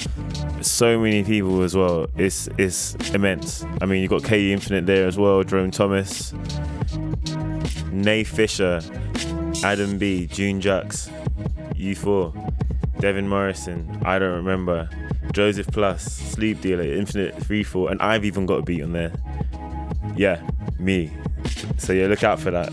[0.61, 2.05] so many people as well.
[2.17, 3.65] It's it's immense.
[3.81, 6.33] I mean, you've got KE Infinite there as well, Jerome Thomas,
[7.91, 8.79] Nay Fisher,
[9.63, 11.09] Adam B, June Jux,
[11.73, 14.87] U4, Devin Morrison, I don't remember,
[15.33, 19.13] Joseph Plus, Sleep Dealer, Infinite Freefall, and I've even got a beat on there.
[20.15, 20.41] Yeah,
[20.77, 21.11] me.
[21.77, 22.71] So yeah, look out for that.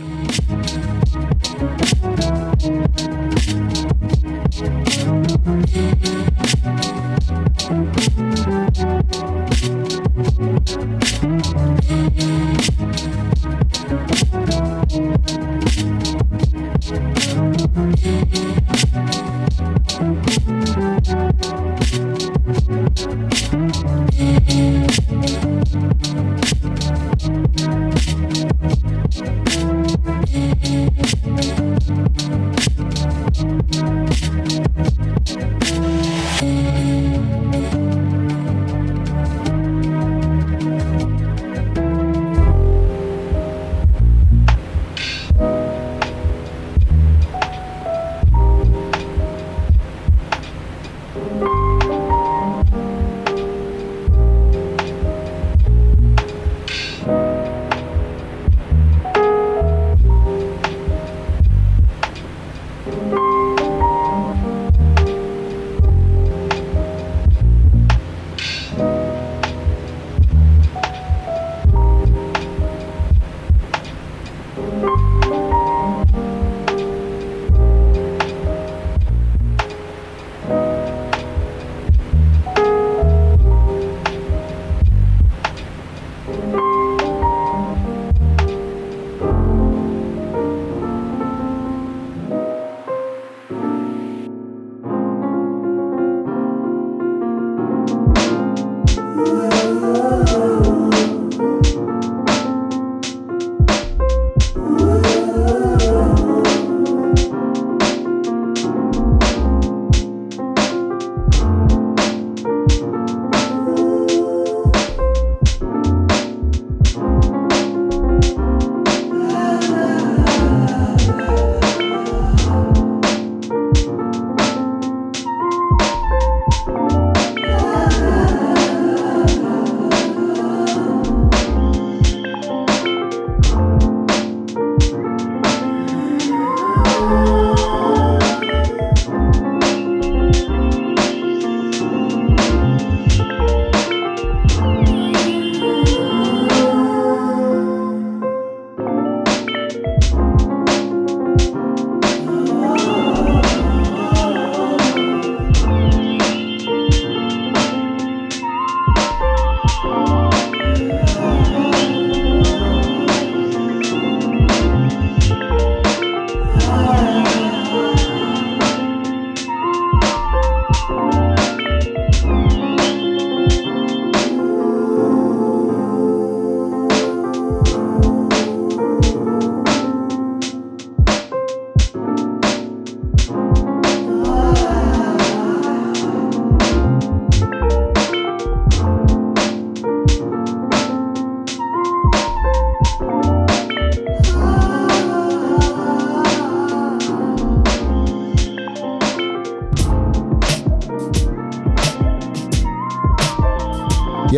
[26.19, 26.48] Bye.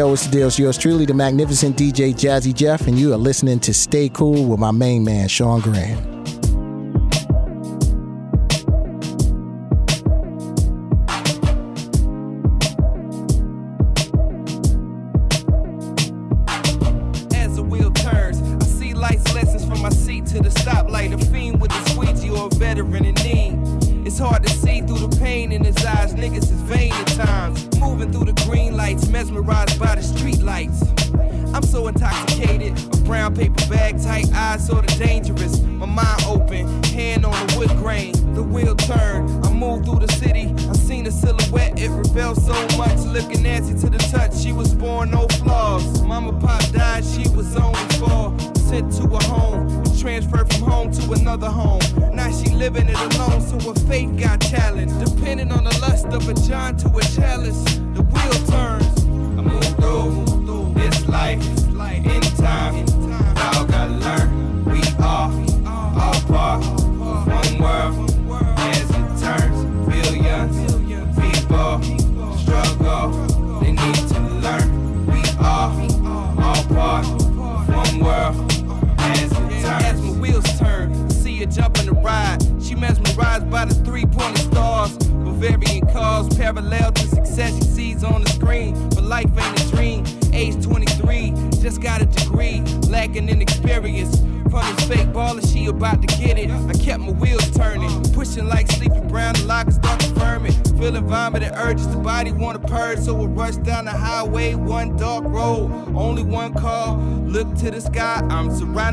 [0.00, 0.46] Yo, what's the deal?
[0.46, 4.46] It's yours truly, the magnificent DJ Jazzy Jeff, and you are listening to Stay Cool
[4.46, 6.09] with my main man, Sean Graham.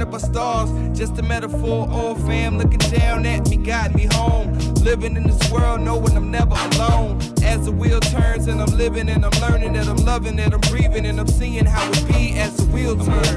[0.07, 0.97] up our stars.
[0.97, 4.53] Just a metaphor, old fam looking down at me, got me home.
[4.83, 7.19] Living in this world, knowing I'm never alone.
[7.43, 10.61] As the wheel turns and I'm living and I'm learning that I'm loving that I'm
[10.61, 13.36] breathing and I'm seeing how it be as the wheel turns.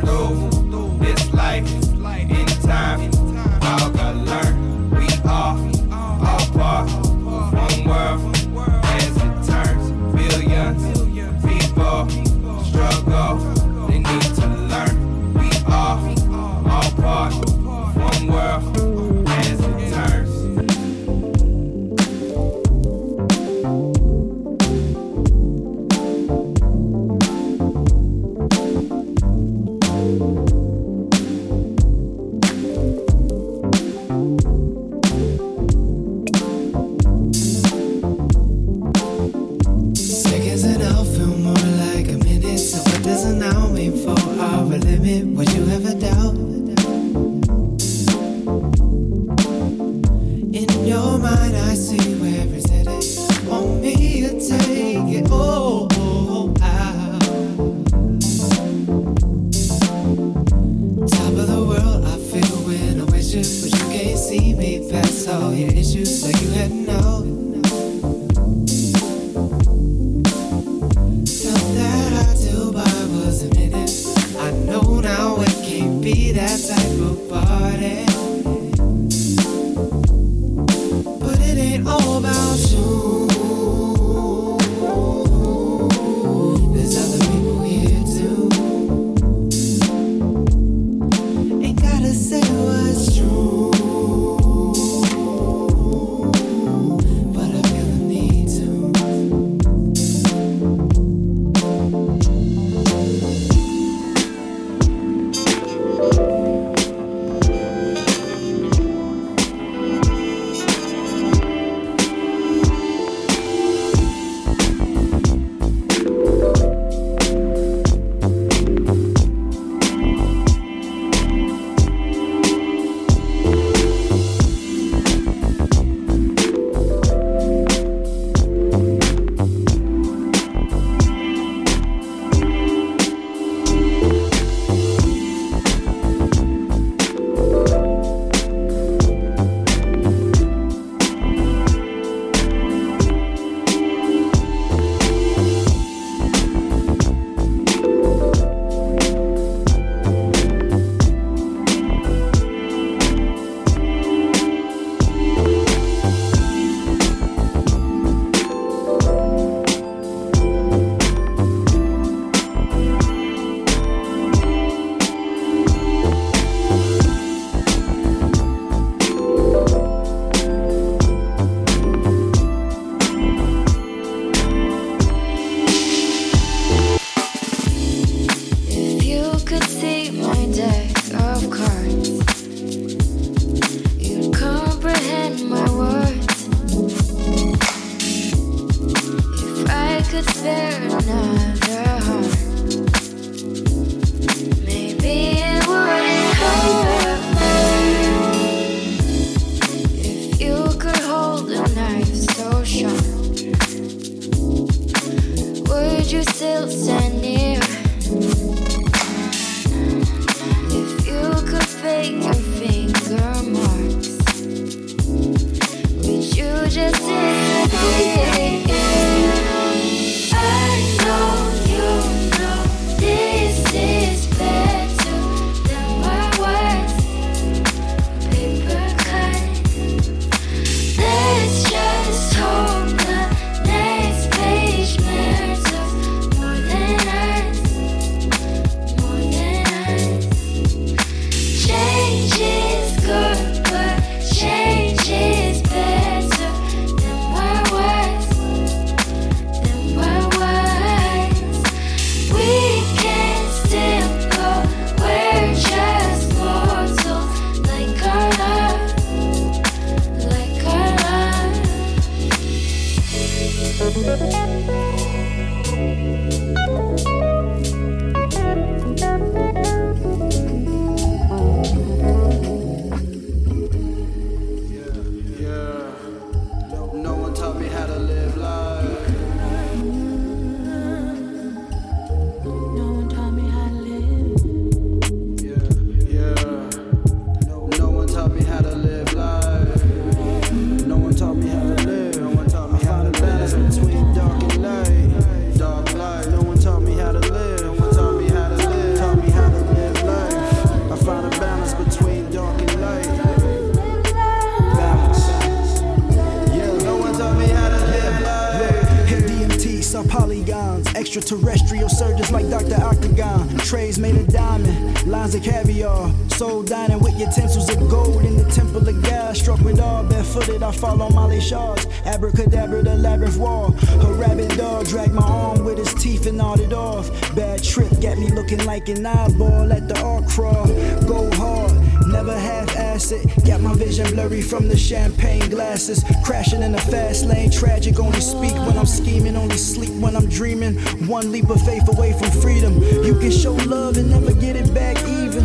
[328.71, 330.65] like an eyeball, let the art crawl.
[331.05, 331.73] Go hard,
[332.07, 333.27] never half ass it.
[333.45, 336.05] Got my vision blurry from the champagne glasses.
[336.25, 337.99] Crashing in the fast lane, tragic.
[337.99, 340.75] Only speak when I'm scheming, only sleep when I'm dreaming.
[341.09, 342.81] One leap of faith away from freedom.
[343.09, 345.45] You can show love and never get it back even.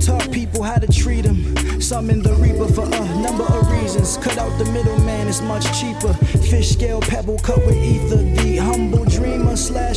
[0.00, 1.38] Taught people how to treat them.
[1.80, 4.16] Summon the reaper for a number of reasons.
[4.16, 6.12] Cut out the middleman, it's much cheaper.
[6.50, 8.22] Fish scale pebble cut with ether.
[8.42, 9.07] The humble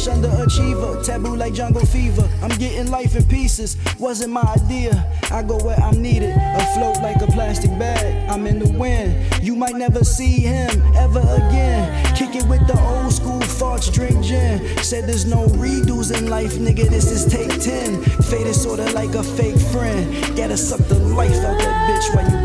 [0.08, 2.28] Underachiever, taboo like jungle fever.
[2.42, 5.06] I'm getting life in pieces, wasn't my idea.
[5.32, 8.30] I go where I'm needed, afloat like a plastic bag.
[8.30, 12.16] I'm in the wind, you might never see him ever again.
[12.16, 14.60] Kick it with the old school thoughts, drink gin.
[14.84, 18.02] Said there's no redos in life, nigga, this is take 10.
[18.24, 20.36] Faded sorta like a fake friend.
[20.36, 22.41] Gotta suck the life out that bitch while you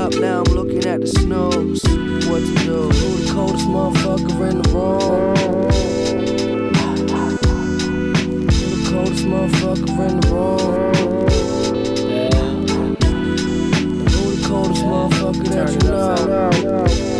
[0.00, 1.82] up, now I'm looking at the snooze.
[2.26, 2.88] What to do?
[2.88, 5.36] Who the coldest motherfucker in the room?
[8.48, 10.94] Who the coldest motherfucker in the room?
[14.08, 17.19] Who the coldest motherfucker that you know?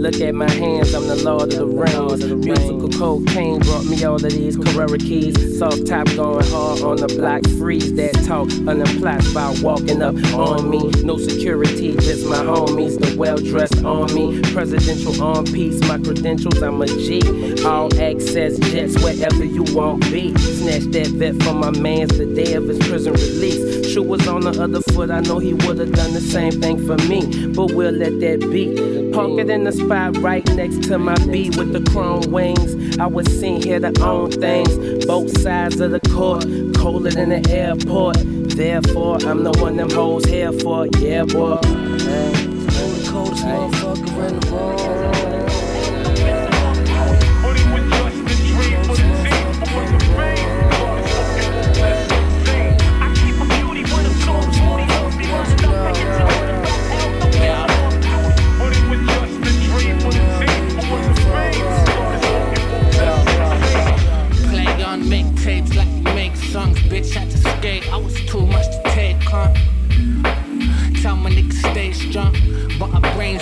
[0.00, 2.24] Look at my hands, I'm the Lord of the Rings.
[2.24, 5.58] Musical cocaine brought me all of these Carrera keys.
[5.58, 7.46] Soft top going hard on the block.
[7.58, 10.88] Freeze that talk, unemployed by walking up on me.
[11.04, 12.98] No security, just my homies.
[12.98, 14.40] The well dressed army.
[14.54, 17.20] Presidential on piece, my credentials, I'm a G.
[17.62, 20.34] All access jets wherever you want be.
[20.38, 23.79] Snatch that vet from my man's the day of his prison release.
[23.90, 26.96] Shoe was on the other foot, I know he would've done the same thing for
[27.08, 27.48] me.
[27.48, 29.10] But we'll let that be.
[29.12, 32.98] Park it in the spot right next to my B with the chrome wings.
[32.98, 35.04] I was seen here to own things.
[35.06, 36.44] Both sides of the court,
[36.76, 38.18] colder than the airport.
[38.54, 40.86] Therefore, I'm the one them hoes here for.
[40.98, 41.56] Yeah, boy.
[41.56, 45.09] Hey, the coldest motherfucker in the room?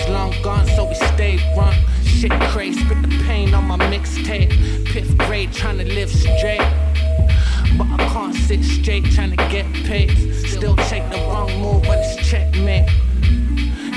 [0.09, 1.75] Long gone, so we stay wrong.
[2.03, 4.53] Shit crazy, spit the pain on my mixtape.
[4.89, 6.61] Fifth grade, trying to live straight.
[7.79, 10.11] But I can't sit straight, trying to get paid.
[10.47, 12.89] Still take the wrong move, but it's checkmate.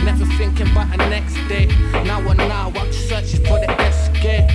[0.03, 1.65] Never thinking about the next day.
[2.05, 4.49] Now or now, I'm searching for the escape.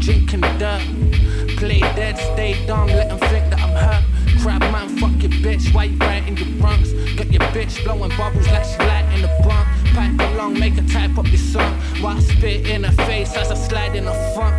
[0.00, 0.82] Drinking dirt,
[1.58, 4.05] play dead, stay dumb, let them think that I'm hurt.
[5.46, 6.92] Bitch, why you writing your Bronx?
[7.16, 9.66] Got your bitch blowing bubbles like she light in the bunk.
[9.94, 11.72] Pipe along, make her type up your song.
[12.00, 14.54] While I spit in her face as I slide in the front.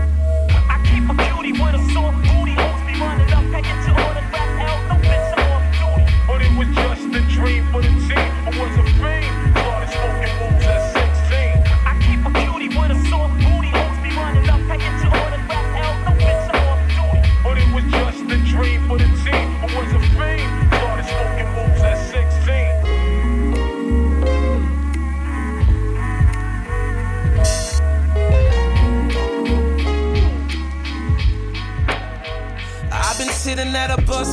[0.74, 3.92] I keep a cutie with a sore booty, hoes be running up, I get to
[4.04, 6.06] autograph L, no bitch, I'm off duty.
[6.28, 7.97] But it was just a dream for the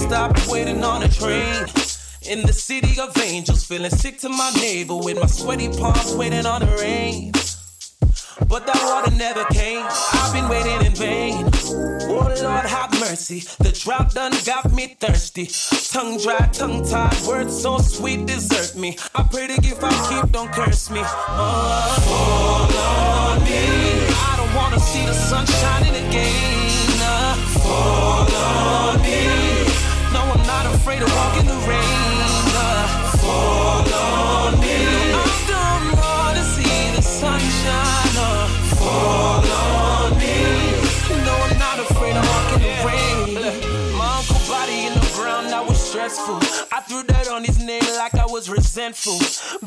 [0.08, 1.64] stop waiting on a train.
[2.28, 6.46] In the city of angels, feeling sick to my navel with my sweaty palms waiting
[6.46, 7.32] on the rain.
[8.48, 9.86] But that water never came.
[9.88, 11.48] I've been waiting in vain.
[12.08, 13.40] Oh Lord, have mercy.
[13.64, 15.46] The drought done got me thirsty.
[15.92, 18.98] Tongue dry, tongue tied, words so sweet desert me.
[19.14, 21.02] I pray the gift I keep, don't curse me.
[21.02, 23.64] Oh, fall on me.
[24.28, 27.00] I don't wanna see the sun shining again.
[27.00, 29.03] Uh, fall on me.
[30.84, 32.20] Afraid to walk in the rain.
[33.16, 34.76] Fall on me.
[35.16, 38.12] I don't wanna see the sunshine.
[38.76, 40.36] Fall on me.
[41.24, 43.96] No, I'm not afraid to walk in the rain.
[43.96, 46.36] My uncle body in the ground, I was stressful.
[46.70, 47.93] I threw that on his name
[48.44, 49.18] was resentful.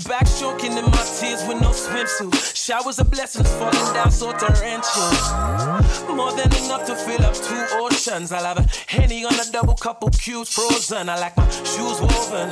[0.08, 2.34] Back choking in my tears with no swimsuit.
[2.56, 5.10] Showers of blessings falling down so torrential.
[6.16, 8.32] More than enough to fill up two oceans.
[8.32, 11.10] I'll have a henny on a double couple cubes frozen.
[11.10, 12.50] I like my shoes woven,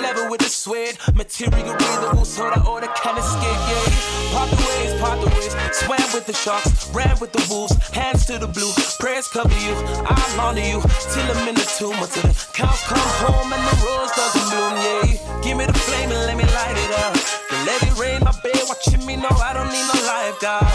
[0.00, 3.62] level with the suede, material breathable so that all the can escape.
[3.68, 5.54] Yeah, part the waves, part the waves.
[5.72, 8.72] Swam with the sharks, ran with the wolves, hands to the blue.
[9.00, 9.74] Prayers cover you,
[10.06, 10.80] I'll honor you
[11.12, 14.74] till I'm in the tomb until the cows come home and the rose doesn't bloom.
[14.78, 17.14] Yeah, give me the flame and let me light it up.
[17.50, 20.66] Then let it rain my bed, watching me know I don't need no lifeguard.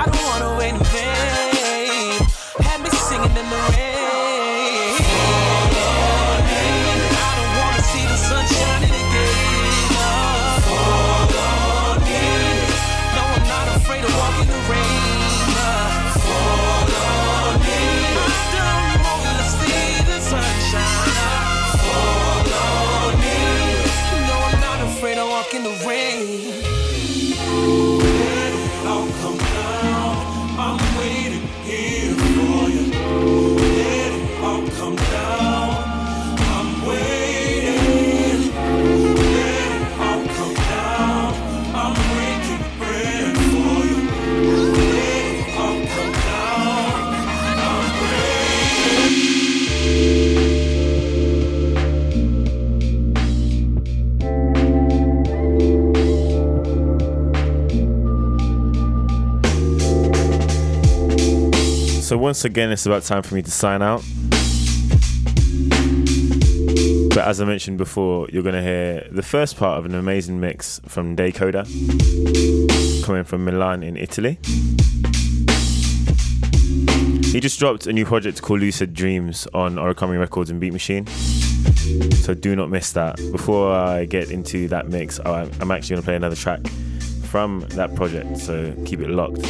[0.00, 2.20] I don't wanna wait in vain.
[2.60, 3.97] Had me singing in the rain.
[62.08, 64.02] So once again, it's about time for me to sign out.
[67.10, 70.80] But as I mentioned before, you're gonna hear the first part of an amazing mix
[70.86, 71.66] from Decoder,
[73.04, 74.38] coming from Milan in Italy.
[77.30, 81.06] He just dropped a new project called Lucid Dreams on Origami Records and Beat Machine.
[82.22, 83.16] So do not miss that.
[83.32, 86.66] Before I get into that mix, I'm actually gonna play another track
[87.24, 88.38] from that project.
[88.38, 89.44] So keep it locked.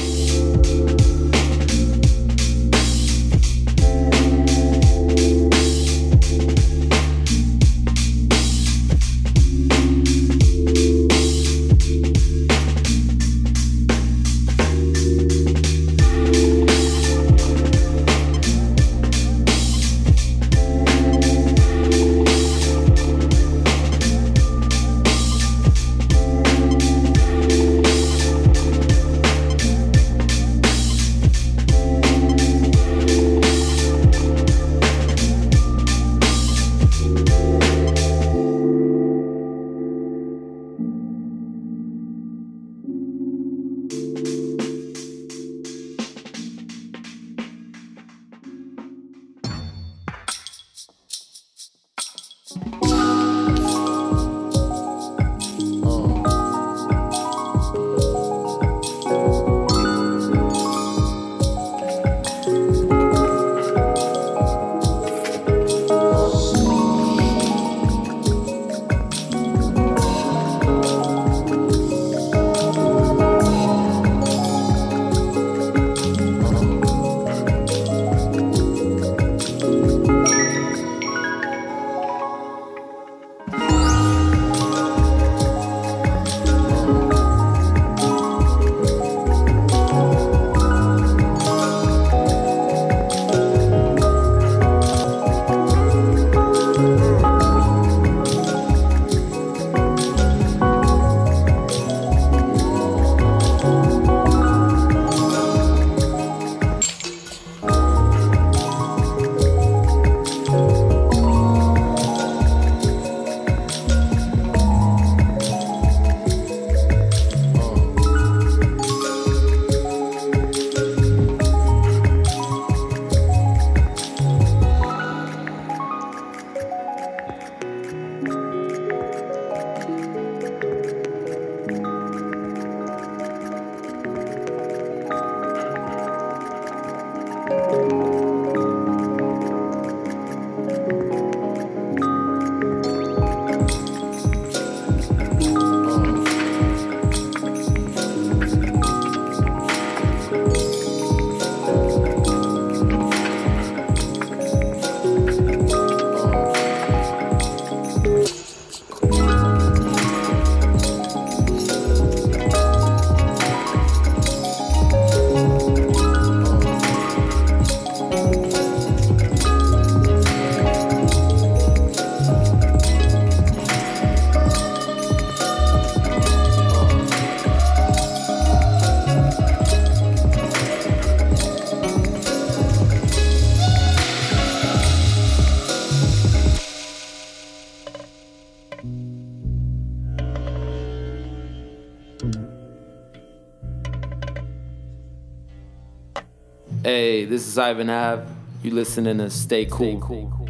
[197.39, 198.27] This is Ivan Ave.
[198.65, 200.47] You listening to Stay Cool.